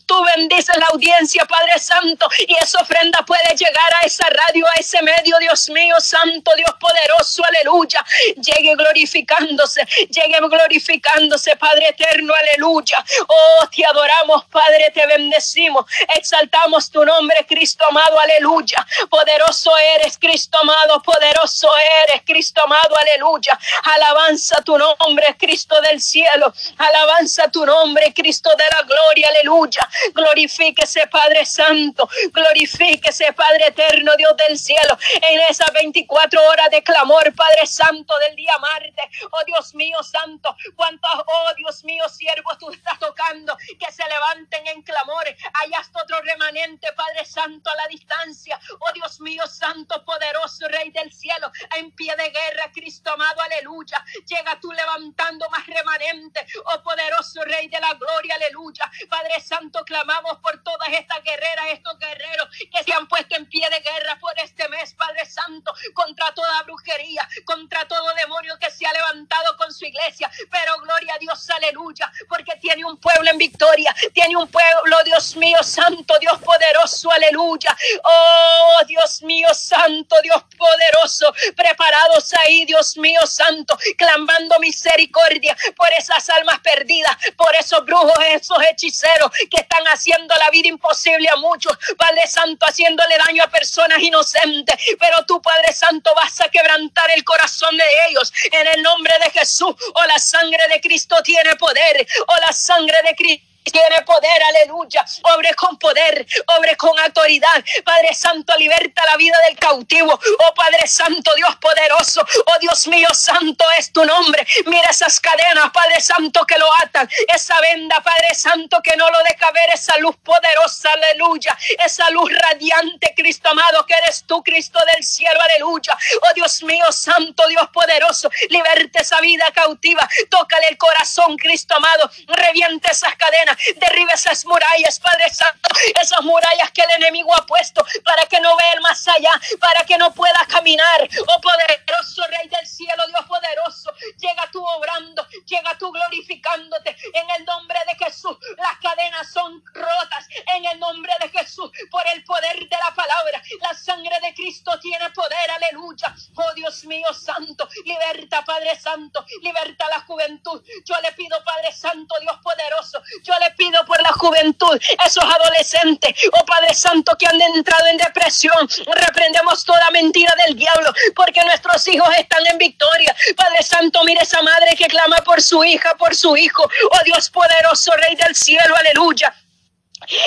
Tú, 0.05 0.23
bendices 0.35 0.77
la 0.77 0.87
audiencia, 0.87 1.45
Padre 1.45 1.79
Santo 1.79 2.10
y 2.47 2.55
esa 2.55 2.79
ofrenda 2.79 3.23
puede 3.25 3.55
llegar 3.55 3.93
a 4.01 4.05
esa 4.05 4.27
radio, 4.29 4.65
a 4.67 4.79
ese 4.79 5.01
medio, 5.01 5.37
Dios 5.39 5.69
mío, 5.69 5.95
Santo, 5.99 6.51
Dios 6.55 6.71
poderoso, 6.79 7.43
aleluya. 7.45 8.03
Llegue 8.35 8.75
glorificándose, 8.75 9.85
llegue 10.09 10.39
glorificándose, 10.39 11.55
Padre 11.57 11.89
eterno, 11.89 12.33
aleluya. 12.33 13.03
Oh, 13.27 13.67
te 13.67 13.85
adoramos, 13.85 14.45
Padre, 14.45 14.91
te 14.93 15.05
bendecimos, 15.07 15.85
exaltamos 16.15 16.89
tu 16.89 17.03
nombre, 17.03 17.45
Cristo 17.47 17.85
amado, 17.89 18.19
aleluya. 18.19 18.85
Poderoso 19.09 19.71
eres, 19.95 20.17
Cristo 20.17 20.57
amado, 20.59 21.01
poderoso 21.01 21.69
eres, 22.07 22.21
Cristo 22.25 22.61
amado, 22.63 22.95
aleluya. 22.97 23.57
Alabanza 23.83 24.61
tu 24.63 24.77
nombre, 24.77 25.35
Cristo 25.37 25.79
del 25.81 26.01
cielo. 26.01 26.53
Alabanza 26.77 27.49
tu 27.49 27.65
nombre, 27.65 28.13
Cristo 28.13 28.49
de 28.57 28.63
la 28.65 28.81
gloria, 28.83 29.27
aleluya. 29.29 29.87
Glorifíquese, 30.13 31.07
Padre 31.07 31.45
Santo. 31.45 32.00
Glorifíquese, 32.31 33.33
Padre 33.33 33.67
eterno, 33.67 34.15
Dios 34.17 34.35
del 34.37 34.57
cielo, 34.57 34.97
en 35.21 35.39
esas 35.49 35.71
24 35.73 36.41
horas 36.47 36.69
de 36.71 36.83
clamor, 36.83 37.33
Padre 37.35 37.65
Santo, 37.65 38.17
del 38.19 38.35
día 38.35 38.57
martes. 38.59 39.05
Oh 39.31 39.43
Dios 39.45 39.75
mío, 39.75 40.01
Santo, 40.03 40.55
cuántos, 40.75 41.11
oh 41.25 41.53
Dios 41.55 41.83
mío, 41.83 42.07
siervos 42.09 42.57
tú 42.57 42.71
estás 42.71 42.99
tocando, 42.99 43.57
que 43.79 43.91
se 43.91 44.07
levanten 44.07 44.67
en 44.67 44.81
clamor. 44.81 45.25
Allá 45.53 45.81
otro 46.01 46.21
remanente, 46.21 46.91
Padre 46.93 47.25
Santo, 47.25 47.69
a 47.69 47.75
la 47.75 47.87
distancia. 47.87 48.59
Oh 48.79 48.93
Dios 48.93 49.19
mío, 49.21 49.45
Santo, 49.47 50.03
poderoso 50.05 50.67
Rey 50.67 50.91
del 50.91 51.11
cielo, 51.11 51.51
en 51.77 51.91
pie 51.91 52.15
de 52.15 52.29
guerra, 52.29 52.71
Cristo 52.73 53.11
amado, 53.11 53.41
aleluya. 53.41 54.03
Llega 54.25 54.59
tú 54.59 54.71
levantando 54.71 55.49
más 55.49 55.65
remanente, 55.67 56.45
oh 56.65 56.81
poderoso 56.83 57.43
Rey 57.43 57.67
de 57.67 57.79
la 57.79 57.93
gloria, 57.93 58.35
aleluya. 58.35 58.89
Padre 59.09 59.39
Santo, 59.41 59.83
clamamos 59.85 60.37
por 60.39 60.61
todas 60.63 60.89
estas 60.89 61.23
guerreras, 61.23 61.65
estos 61.69 61.90
guerreros 61.99 62.47
que 62.71 62.83
se 62.83 62.93
han 62.93 63.07
puesto 63.07 63.35
en 63.35 63.45
pie 63.47 63.69
de 63.69 63.79
guerra 63.79 64.17
por 64.19 64.37
este 64.39 64.67
mes, 64.69 64.93
Padre 64.93 65.25
Santo, 65.25 65.73
contra 65.93 66.33
toda 66.33 66.63
brujería, 66.63 67.27
contra 67.45 67.87
todo 67.87 68.13
demonio 68.15 68.57
que 68.59 68.71
se 68.71 68.85
ha 68.85 68.93
levantado 68.93 69.55
con 69.57 69.73
su 69.73 69.85
iglesia. 69.85 70.29
Pero 70.49 70.77
gloria 70.79 71.15
a 71.15 71.17
Dios, 71.17 71.49
aleluya, 71.49 72.11
porque 72.27 72.55
tiene 72.57 72.85
un 72.85 72.97
pueblo 72.97 73.29
en 73.29 73.37
victoria, 73.37 73.95
tiene 74.13 74.35
un 74.35 74.47
pueblo, 74.47 74.97
Dios 75.05 75.35
mío, 75.35 75.61
santo, 75.63 76.15
Dios 76.19 76.39
poderoso, 76.41 77.11
aleluya. 77.11 77.75
Oh, 78.03 78.85
Dios 78.85 79.21
mío, 79.23 79.47
santo, 79.53 80.15
Dios 80.21 80.43
poderoso, 80.57 81.33
preparados 81.55 82.33
ahí, 82.33 82.65
Dios 82.65 82.97
mío, 82.97 83.25
santo, 83.25 83.77
clamando 83.97 84.59
misericordia 84.59 85.55
por 85.75 85.87
esas 85.97 86.27
almas 86.29 86.59
perdidas, 86.59 87.15
por 87.35 87.53
esos 87.55 87.83
brujos, 87.85 88.17
esos 88.29 88.57
hechiceros 88.69 89.31
que 89.49 89.61
están 89.61 89.83
haciendo 89.85 90.33
la 90.35 90.49
vida 90.49 90.67
imposible 90.67 91.29
a 91.29 91.35
muchos, 91.35 91.77
Padre 91.97 92.27
Santo, 92.27 92.65
haciéndole 92.65 93.17
daño 93.25 93.43
a 93.43 93.47
personas 93.47 93.99
inocentes. 93.99 94.75
Pero 94.99 95.25
tú, 95.25 95.41
Padre 95.41 95.73
Santo, 95.73 96.13
vas 96.15 96.39
a 96.41 96.49
quebrantar 96.49 97.09
el 97.11 97.23
corazón 97.23 97.75
de 97.77 97.83
ellos 98.09 98.31
en 98.51 98.67
el 98.67 98.83
nombre 98.83 99.13
de 99.23 99.31
Jesús. 99.31 99.69
O 99.69 99.91
oh, 99.93 100.05
la 100.05 100.19
sangre 100.19 100.63
de 100.69 100.81
Cristo 100.81 101.15
tiene 101.23 101.55
poder. 101.55 102.07
O 102.27 102.33
oh, 102.33 102.37
la 102.45 102.53
sangre 102.53 102.97
de 103.03 103.15
Cristo 103.15 103.50
tiene 103.63 104.01
poder, 104.03 104.43
aleluya. 104.43 105.05
Obre 105.35 105.53
con 105.55 105.77
poder, 105.77 106.25
obre 106.57 106.75
con 106.77 106.97
autoridad. 106.99 107.63
Padre 107.85 108.13
Santo, 108.13 108.55
liberta 108.57 109.05
la 109.05 109.17
vida 109.17 109.37
del 109.47 109.57
cautivo. 109.57 110.13
Oh 110.13 110.53
Padre 110.53 110.87
Santo, 110.87 111.33
Dios 111.35 111.55
poderoso. 111.57 112.25
Oh 112.45 112.59
Dios 112.59 112.87
mío, 112.87 113.07
santo 113.13 113.65
es 113.77 113.91
tu 113.91 114.03
nombre. 114.05 114.45
Mira 114.65 114.89
esas 114.89 115.19
cadenas, 115.19 115.71
Padre 115.71 116.01
Santo, 116.01 116.45
que 116.45 116.57
lo 116.57 116.67
atan. 116.81 117.09
Esa 117.27 117.59
venda, 117.61 118.01
Padre 118.01 118.33
Santo, 118.33 118.81
que 118.83 118.95
no 118.97 119.09
lo 119.09 119.19
deja 119.29 119.51
ver. 119.51 119.69
Esa 119.73 119.97
luz 119.97 120.15
poderosa, 120.23 120.91
aleluya. 120.93 121.57
Esa 121.85 122.09
luz 122.09 122.31
radiante, 122.33 123.13
Cristo 123.15 123.49
amado, 123.49 123.85
que 123.85 123.93
eres 124.03 124.23
tú, 124.25 124.43
Cristo 124.43 124.79
del 124.93 125.03
cielo, 125.03 125.39
aleluya. 125.41 125.97
Oh 126.23 126.33
Dios 126.33 126.63
mío, 126.63 126.85
santo, 126.91 127.47
Dios 127.47 127.67
poderoso. 127.73 128.29
Liberte 128.49 129.01
esa 129.01 129.21
vida 129.21 129.45
cautiva. 129.53 130.07
Tócale 130.29 130.67
el 130.69 130.77
corazón, 130.77 131.37
Cristo 131.37 131.75
amado. 131.75 132.09
Reviente 132.27 132.91
esas 132.91 133.15
cadenas 133.15 133.50
derriba 133.75 134.13
esas 134.13 134.45
murallas, 134.45 134.99
Padre 134.99 135.29
Santo, 135.29 135.69
esas 136.01 136.21
murallas 136.21 136.71
que 136.71 136.81
el 136.81 136.91
enemigo 137.01 137.33
ha 137.35 137.45
puesto 137.45 137.85
para 138.03 138.25
que 138.25 138.39
no 138.39 138.55
vea 138.57 138.73
el 138.73 138.81
más 138.81 139.07
allá, 139.07 139.31
para 139.59 139.85
que 139.85 139.97
no 139.97 140.13
pueda 140.13 140.45
caminar. 140.47 141.09
Oh 141.27 141.41
poderoso 141.41 142.23
Rey 142.27 142.47
del 142.47 142.67
cielo, 142.67 143.05
Dios 143.07 143.25
poderoso, 143.27 143.93
llega 144.17 144.49
tú 144.51 144.63
obrando, 144.63 145.27
llega 145.45 145.77
tú 145.77 145.91
glorificándote 145.91 146.95
en 147.13 147.29
el 147.37 147.45
nombre 147.45 147.79
de 147.87 148.05
Jesús. 148.05 148.37
Las 148.57 148.77
cadenas 148.79 149.31
son 149.31 149.63
rotas 149.73 150.27
en 150.55 150.65
el 150.65 150.79
nombre 150.79 151.13
de 151.19 151.29
Jesús 151.29 151.71
por 151.89 152.05
el 152.07 152.23
poder 152.23 152.59
de 152.67 152.77
la 152.77 152.93
palabra. 152.93 153.41
La 153.61 153.73
sangre 153.73 154.17
de 154.21 154.33
Cristo 154.33 154.79
tiene 154.79 155.09
poder, 155.11 155.51
aleluya. 155.51 156.13
Oh 156.35 156.53
Dios 156.53 156.85
mío 156.85 157.13
santo, 157.13 157.67
liberta 157.85 158.43
Padre 158.43 158.79
Santo, 158.79 159.25
liberta 159.41 159.87
la 159.89 160.01
juventud. 160.01 160.61
Yo 160.85 160.95
le 161.01 161.11
pido 161.13 161.43
Padre 161.43 161.71
Santo, 161.71 162.15
Dios 162.19 162.37
poderoso, 162.43 163.01
le 163.41 163.51
pido 163.51 163.83
por 163.85 164.01
la 164.01 164.11
juventud, 164.13 164.79
esos 165.05 165.23
adolescentes, 165.23 166.15
oh 166.31 166.45
Padre 166.45 166.73
Santo, 166.73 167.15
que 167.17 167.25
han 167.27 167.41
entrado 167.41 167.87
en 167.87 167.97
depresión. 167.97 168.69
Reprendemos 168.85 169.65
toda 169.65 169.89
mentira 169.91 170.33
del 170.45 170.55
diablo, 170.55 170.93
porque 171.15 171.43
nuestros 171.43 171.87
hijos 171.87 172.09
están 172.17 172.45
en 172.47 172.57
victoria. 172.57 173.15
Padre 173.35 173.63
Santo, 173.63 174.03
mire 174.03 174.21
esa 174.21 174.41
madre 174.41 174.75
que 174.77 174.85
clama 174.85 175.17
por 175.17 175.41
su 175.41 175.63
hija, 175.63 175.95
por 175.95 176.15
su 176.15 176.37
hijo. 176.37 176.63
Oh 176.91 177.03
Dios 177.03 177.29
poderoso, 177.29 177.91
Rey 177.93 178.15
del 178.15 178.35
cielo, 178.35 178.75
aleluya. 178.75 179.33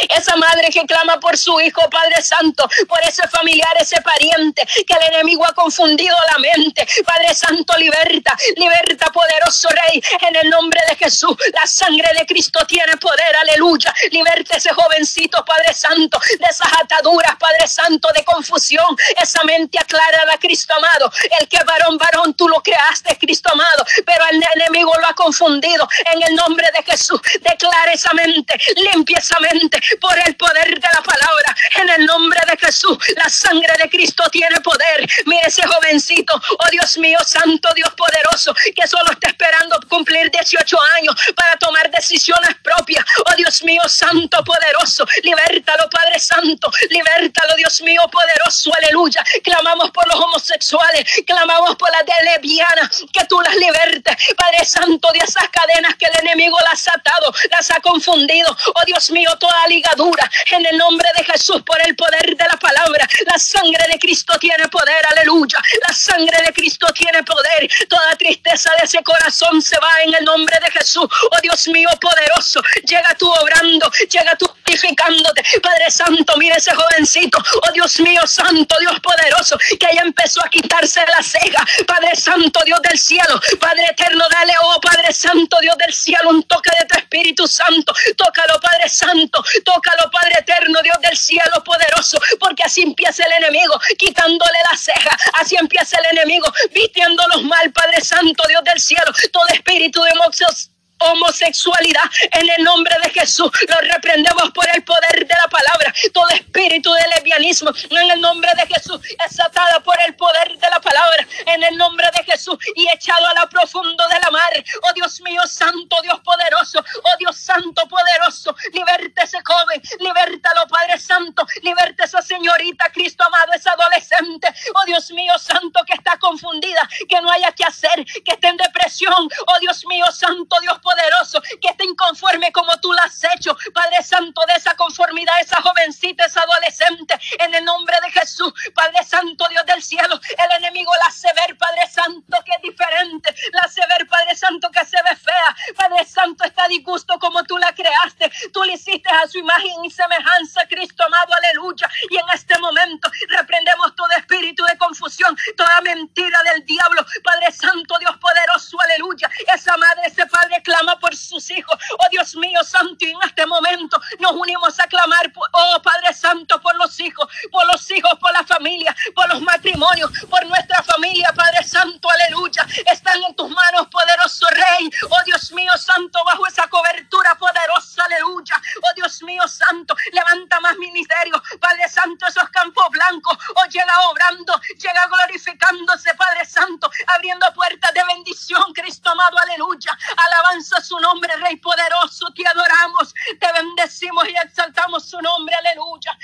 Esa 0.09 0.37
madre 0.37 0.71
que 0.71 0.85
clama 0.87 1.19
por 1.21 1.37
su 1.37 1.61
hijo, 1.61 1.89
Padre 1.91 2.23
Santo, 2.23 2.69
por 2.89 3.01
ese 3.03 3.27
familiar, 3.29 3.71
ese 3.81 4.01
pariente 4.03 4.67
que 4.87 4.95
el 4.95 5.15
enemigo 5.15 5.45
ha 5.47 5.53
confundido 5.55 6.17
la 6.33 6.39
mente. 6.39 6.87
Padre 7.05 7.35
Santo, 7.35 7.77
liberta, 7.79 8.37
liberta, 8.57 9.07
poderoso 9.13 9.69
Rey, 9.69 10.03
en 10.29 10.37
el 10.37 10.51
nombre 10.51 10.81
de 10.89 10.97
Jesús. 10.97 11.37
La 11.53 11.67
sangre 11.67 12.11
de 12.19 12.27
Cristo 12.27 12.65
tiene 12.67 12.97
poder, 12.97 13.37
aleluya. 13.43 13.93
Liberta 14.11 14.57
ese 14.57 14.73
jovencito, 14.73 15.45
Padre 15.45 15.75
Santo, 15.75 16.21
de 16.39 16.47
esas 16.47 16.73
ataduras, 16.83 17.37
Padre 17.37 17.67
Santo, 17.67 18.09
de 18.15 18.25
confusión. 18.25 18.97
Esa 19.21 19.43
mente 19.45 19.79
aclarada, 19.79 20.33
Cristo 20.41 20.75
amado. 20.75 21.11
El 21.41 21.49
que 21.49 21.59
varón, 21.65 21.99
varón, 21.99 22.35
tú 22.35 22.49
lo 22.49 22.63
creaste, 22.63 23.17
Cristo 23.19 23.51
amado, 23.53 23.85
pero 24.05 24.25
el 24.31 24.43
enemigo 24.55 24.93
lo 25.01 25.07
ha 25.07 25.15
confundido. 25.15 25.89
En 26.13 26.23
el 26.23 26.35
nombre 26.35 26.69
de 26.77 26.83
Jesús, 26.83 27.21
declara 27.41 27.93
esa 27.93 28.13
mente, 28.13 28.59
limpia 28.77 29.19
esa 29.19 29.39
mente 29.41 29.74
por 30.01 30.17
el 30.27 30.37
poder 30.37 30.81
de 30.81 30.89
la 30.93 31.03
palabra. 31.03 31.57
En 31.77 31.89
el 31.91 32.07
nombre 32.07 32.41
de 32.51 32.57
Jesús, 32.57 32.99
la 33.17 33.29
sangre 33.29 33.73
de 33.83 33.89
Cristo 33.89 34.25
tiene 34.31 34.61
poder. 34.61 35.09
Mire 35.27 35.47
ese 35.47 35.67
jovencito, 35.67 36.35
oh 36.35 36.71
Dios 36.71 36.99
mío, 36.99 37.19
Santo 37.25 37.69
Dios 37.75 37.93
poderoso, 37.95 38.55
que 38.75 38.87
solo 38.87 39.11
está 39.13 39.29
esperando 39.29 39.79
cumplir 39.89 40.31
18 40.31 40.77
años 40.97 41.15
para 41.35 41.57
tomar 41.57 41.91
decisiones 41.91 42.55
propias. 42.63 43.05
Oh 43.27 43.35
Dios 43.37 43.63
mío, 43.65 43.83
Santo 43.87 44.43
poderoso, 44.45 45.07
libértalo, 45.23 45.89
Padre 45.91 46.19
Santo, 46.19 46.71
libértalo, 46.91 47.55
Dios 47.57 47.83
mío 47.83 48.03
poderoso, 48.11 48.71
aleluya. 48.75 49.23
Clamamos 49.43 49.91
por 49.91 50.07
los 50.07 50.17
homosexuales, 50.17 51.05
clamamos 51.27 51.77
por 51.77 51.91
las 51.91 52.05
lesbianas, 52.25 53.05
que 53.13 53.25
tú 53.27 53.41
las 53.41 53.55
libertes, 53.57 54.17
Padre 54.37 54.65
Santo, 54.65 55.11
de 55.13 55.19
esas 55.19 55.49
cadenas 55.51 55.95
que 55.97 56.07
el 56.07 56.27
enemigo 56.27 56.57
las 56.71 56.87
ha 56.89 56.93
atado, 56.95 57.33
las 57.51 57.71
ha 57.71 57.81
confundido. 57.81 58.57
Oh 58.75 58.85
Dios 58.87 59.11
mío, 59.11 59.31
toda 59.39 59.64
ligadura, 59.67 60.31
en 60.51 60.67
el 60.67 60.77
nombre 60.77 61.09
de 61.17 61.25
Jesús, 61.25 61.63
por 61.63 61.81
el 61.87 61.95
poder 61.97 62.37
de 62.37 62.45
la 62.45 62.57
palabra, 62.59 63.09
la 63.27 63.39
sangre 63.39 63.85
de 63.91 63.99
Cristo 63.99 64.39
tiene 64.39 64.69
poder, 64.69 65.05
aleluya. 65.11 65.59
La 65.87 65.95
sangre 65.95 66.39
de 66.45 66.53
Cristo 66.53 66.87
tiene 66.95 67.23
poder. 67.23 67.69
Toda 67.89 68.17
tristeza 68.17 68.71
de 68.79 68.85
ese 68.85 69.03
corazón 69.03 69.61
se 69.63 69.79
va 69.79 69.91
en 70.05 70.15
el 70.15 70.25
nombre 70.25 70.57
de 70.65 70.71
Jesús. 70.71 71.05
Oh 71.05 71.41
Dios 71.43 71.69
mío 71.69 71.89
poderoso, 72.01 72.63
llega 72.87 73.15
tú 73.19 73.31
obrando, 73.31 73.91
llega 74.11 74.37
tú 74.37 74.51
purificándote. 74.65 75.43
Padre 75.63 75.91
Santo, 75.91 76.37
mire 76.37 76.57
ese 76.57 76.75
jovencito. 76.75 77.39
Oh 77.63 77.73
Dios 77.73 78.01
mío, 78.01 78.27
Santo 78.27 78.77
Dios 78.81 78.99
poderoso, 79.01 79.59
que 79.59 79.87
ya 79.95 80.03
empezó 80.03 80.45
a 80.45 80.49
quitarse 80.49 81.01
la 81.07 81.23
ceja. 81.23 81.65
Padre 81.87 82.15
Santo, 82.17 82.61
Dios 82.65 82.81
del 82.83 82.99
cielo, 82.99 83.41
Padre 83.61 83.87
eterno, 83.91 84.25
dale, 84.31 84.53
oh 84.63 84.81
Padre 84.81 85.13
Santo, 85.13 85.59
Dios 85.61 85.77
del 85.79 85.93
cielo, 85.93 86.31
un 86.31 86.43
toque 86.45 86.71
de 86.79 86.87
tu 86.87 86.99
Espíritu 86.99 87.47
Santo. 87.47 87.95
Tócalo, 88.17 88.61
Padre 88.61 88.89
Santo, 88.89 89.44
tócalo, 89.65 90.11
Padre 90.11 90.35
eterno, 90.41 90.81
Dios 90.83 90.99
del 91.01 91.17
cielo 91.17 91.63
poderoso, 91.65 92.19
porque 92.39 92.63
así 92.65 92.83
empieza 92.83 93.25
el 93.25 93.33
enemigo, 93.45 93.79
quitándole 93.99 94.59
la 94.71 94.77
ceja. 94.77 95.17
Así 95.41 95.57
empieza 95.57 95.99
el 95.99 96.19
enemigo, 96.19 96.53
vistiéndolos 96.73 97.43
mal, 97.45 97.73
Padre 97.73 98.01
Santo, 98.01 98.43
Dios 98.49 98.63
del 98.65 98.81
cielo. 98.81 99.13
Todo 99.33 99.47
espíritu 99.49 100.03
de 100.03 100.15
moxos 100.15 100.71
homosexualidad 100.99 102.05
en 102.33 102.49
el 102.57 102.65
nombre 102.65 102.95
de 103.03 103.11
Jesús. 103.11 103.51
Lo 103.69 103.77
reprendemos 103.93 104.51
por 104.53 104.67
el 104.75 104.83
poder 104.85 105.27
de 105.27 105.35
la 105.35 105.49
palabra. 105.49 105.93
Todo 106.13 106.29
espíritu 106.31 106.93
de 106.93 107.09
lesbianismo 107.15 107.71
en 107.91 108.11
el 108.11 108.21
nombre 108.21 108.51
de 108.57 108.67
Jesús 108.75 109.01
es 109.27 109.41
atado 109.41 109.83
por 109.83 109.97
el 110.07 110.15
poder 110.15 110.59
de 110.59 110.71
la 110.71 110.81
palabra 110.81 111.27
en 111.47 111.63
el 111.63 111.77
nombre 111.77 112.07
de 112.17 112.25
Jesús 112.25 112.57
y 112.75 112.87
echado 112.93 113.27
a 113.27 113.35
la 113.35 113.47
profundo 113.49 114.05
de 114.09 114.19
la 114.21 114.31
mar. 114.31 114.65
Oh 114.83 114.93
Dios 114.93 115.21
mío, 115.21 115.43
santo 115.47 115.97
Dios 116.03 116.21
poderoso. 116.21 116.85
Oh 117.03 117.17
Dios 117.19 117.37
santo 117.37 117.87
poderoso. 117.89 118.55
Liberte 118.73 119.23
ese 119.23 119.39
joven. 119.45 119.83
Libértalo, 120.01 120.67
Padre 120.69 120.99
Santo. 120.99 121.47
Liberte 121.63 122.05
esa 122.05 122.23
señorita, 122.23 122.91
Cristo 122.93 123.25
amado, 123.25 123.53
esa 123.55 123.73
adolescente. 123.73 124.49
Oh 124.75 124.85
Dios 124.87 125.11
mío, 125.11 125.39
santo 125.39 125.81
que 125.87 125.95
está 125.95 126.17
confundida, 126.19 126.89
que 127.09 127.21
no 127.21 127.31
haya 127.31 127.53
que 127.53 127.65
hacer, 127.65 128.05
que 128.25 128.33
esté 128.33 128.49
en 128.49 128.57
depresión. 128.57 129.29
Oh 129.47 129.59
Dios 129.61 129.85
mío, 129.87 130.05
santo 130.13 130.57
Dios 130.61 130.79
poderoso, 130.85 131.41
que 131.61 131.69
esté 131.71 131.85
inconforme 131.85 132.53
como 132.53 132.71
tú 132.81 132.93
lo 132.93 133.03
has 133.03 133.25
hecho. 133.35 133.57
Padre 133.73 134.03
Santo, 134.03 134.41
de 134.47 134.55
esa 134.55 134.77
conformidad, 134.77 135.41
esa 135.41 135.61
jovencita, 135.63 136.27
esa 136.27 136.43
adolescente, 136.43 137.19
en 137.39 137.55
el 137.55 137.65
nombre 137.65 137.97
de 138.05 138.13
Jesús. 138.13 138.53
Padre 138.75 139.03
Santo, 139.05 139.47
Dios 139.49 139.65
del 139.67 139.83
cielo, 139.83 140.21
el 140.39 140.53
enemigo 140.63 140.93
la 141.01 141.07
hace 141.07 141.29
ver, 141.35 141.57
Padre 141.57 141.89
Santo, 141.91 142.37
que 142.45 142.53
es 142.57 142.63
diferente. 142.63 143.35
La 143.53 143.63
hace 143.63 143.81
ver, 143.89 144.07
Padre 144.07 144.37
Santo, 144.37 144.71
que 144.71 144.85
se 144.85 144.99
ve 145.03 145.17
fea. 145.17 145.57
Padre 145.77 146.05
Santo, 146.05 146.45
está 146.45 146.69
disgusto 146.69 147.19
como 147.19 147.43
tú 147.45 147.57
la 147.59 147.73
creaste. 147.73 148.31
Tú 148.53 148.63
le 148.65 148.75
hiciste 148.75 149.09
a 149.11 149.27
su 149.27 149.39
imagen 149.39 149.85
y 149.85 149.91
semejanza, 149.91 150.67
Cristo 150.69 151.03
amado, 151.05 151.33
aleluya. 151.35 151.89
Y 152.11 152.17
en 152.17 152.29
este 152.35 152.59
momento 152.59 153.11
reprendemos 153.29 153.97
todo 153.97 154.11
espíritu 154.19 154.65
de 154.65 154.77
confusión, 154.77 155.37
toda 155.57 155.81
mentira 155.81 156.39
del 156.53 156.65
diablo. 156.65 157.05
Padre 157.23 157.53
Santo, 157.53 157.97
Dios 157.99 158.17
poderoso, 158.19 158.77
aleluya. 158.83 159.31
Esa 159.55 159.77
madre, 159.77 160.03
ese 160.07 160.27
padre, 160.27 160.63
clama 160.75 160.99
por 160.99 161.15
sus 161.15 161.49
hijos. 161.51 161.79
Oh 161.93 162.09
Dios 162.11 162.35
mío, 162.35 162.63
Santo, 162.65 163.05
y 163.05 163.11
en 163.11 163.19
este 163.25 163.47
momento 163.47 164.01
nos 164.19 164.33
unimos 164.33 164.79
a 164.81 164.87
clamar, 164.89 165.33
oh 165.53 165.83
Padre 165.83 166.13
Santo, 166.13 166.61
por 166.61 166.75
los 166.77 166.99
hijos, 166.99 167.29
por 167.51 167.65
los 167.67 167.89
hijos, 167.91 168.13
por 168.19 168.33
la 168.33 168.45
familia, 168.45 168.95
por 169.15 169.29
los 169.29 169.41
matrimonios, 169.41 170.11
por 170.29 170.45
nuestra 170.47 170.83
familia, 170.83 171.33
Padre 171.35 171.63
Santo, 171.63 172.09
aleluya. 172.11 172.67
Están 172.91 173.23
en 173.23 173.35
tus 173.37 173.49
manos, 173.49 173.87
poderoso 173.89 174.47
Rey. 174.51 174.91
Oh 175.11 175.23
Dios 175.25 175.53
mío, 175.53 175.73
Santo, 175.77 176.19
bajo 176.25 176.47
esa 176.47 176.67
cobertura 176.67 177.37
poderosa, 177.37 178.05
aleluya. 178.05 178.57
Oh 178.83 178.95
Dios 178.97 179.23
mío, 179.23 179.47
Santo, 179.47 179.95
levanta 180.13 180.59
más 180.61 180.77
ministerio, 180.77 181.41
Padre 181.61 181.89
Santo, 181.89 182.27
esos 182.27 182.49
campos 182.51 182.87
blancos. 182.91 183.39
Oh, 183.55 183.69
llega 183.69 184.09
obrando, 184.09 184.61
llega 184.77 185.07
glorificándose, 185.07 186.15
Padre 186.15 186.45
Santo, 186.45 186.91
abriendo 187.15 187.53
puertas 187.55 187.93
de 187.95 188.05
bendición, 188.05 188.73
Cristo 188.73 189.11
amado, 189.11 189.39
aleluya. 189.39 189.97
Alabanza 190.17 190.64
su 190.83 190.99
nombre, 190.99 191.35
Rey 191.37 191.57
poderoso. 191.57 192.27
Te 192.35 192.47
adoramos, 192.47 193.15
te 193.39 193.53
bendecimos 193.53 194.29
y 194.29 194.35
exaltamos 194.37 195.09
su 195.09 195.21
nombre. 195.21 195.55
Aleluya. 195.57 196.17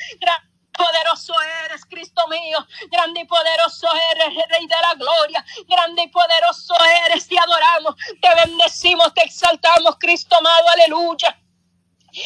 Poderoso 0.73 1.35
eres, 1.65 1.85
Cristo 1.85 2.27
mío. 2.29 2.67
Grande 2.91 3.21
y 3.21 3.25
poderoso 3.27 3.89
eres, 4.13 4.35
Rey 4.49 4.67
de 4.67 4.77
la 4.81 4.95
gloria. 4.95 5.45
Grande 5.69 6.03
y 6.03 6.09
poderoso 6.09 6.75
eres. 7.07 7.29
Te 7.29 7.39
adoramos, 7.39 7.95
te 8.21 8.35
bendecimos, 8.35 9.13
te 9.15 9.25
exaltamos, 9.25 9.97
Cristo 9.99 10.37
amado. 10.37 10.69
Aleluya. 10.75 11.37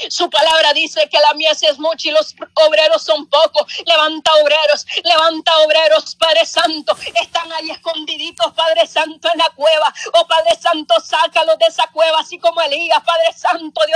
Su 0.09 0.31
palabra 0.31 0.73
dice 0.73 1.09
que 1.11 1.19
la 1.19 1.35
mies 1.35 1.63
es 1.63 1.79
mucha 1.79 2.09
y 2.09 2.13
los 2.13 2.35
obreros 2.67 3.03
son 3.03 3.27
pocos. 3.27 3.67
Levanta 3.85 4.33
obreros, 4.43 4.87
levanta 5.03 5.57
obreros, 5.59 6.15
Padre 6.17 6.47
Santo. 6.47 6.97
Están 7.21 7.53
ahí 7.53 7.71
escondiditos, 7.71 8.53
Padre 8.53 8.87
Santo, 8.87 9.29
en 9.33 9.39
la 9.39 9.51
cueva. 9.55 9.93
Oh 10.15 10.27
Padre 10.27 10.57
Santo, 10.61 10.95
sácalos 11.01 11.59
de 11.59 11.67
esa 11.67 11.87
cueva, 11.89 12.21
así 12.21 12.39
como 12.39 12.61
Elías, 12.63 13.03
Padre 13.05 13.33
Santo, 13.37 13.81
Dios 13.87 13.93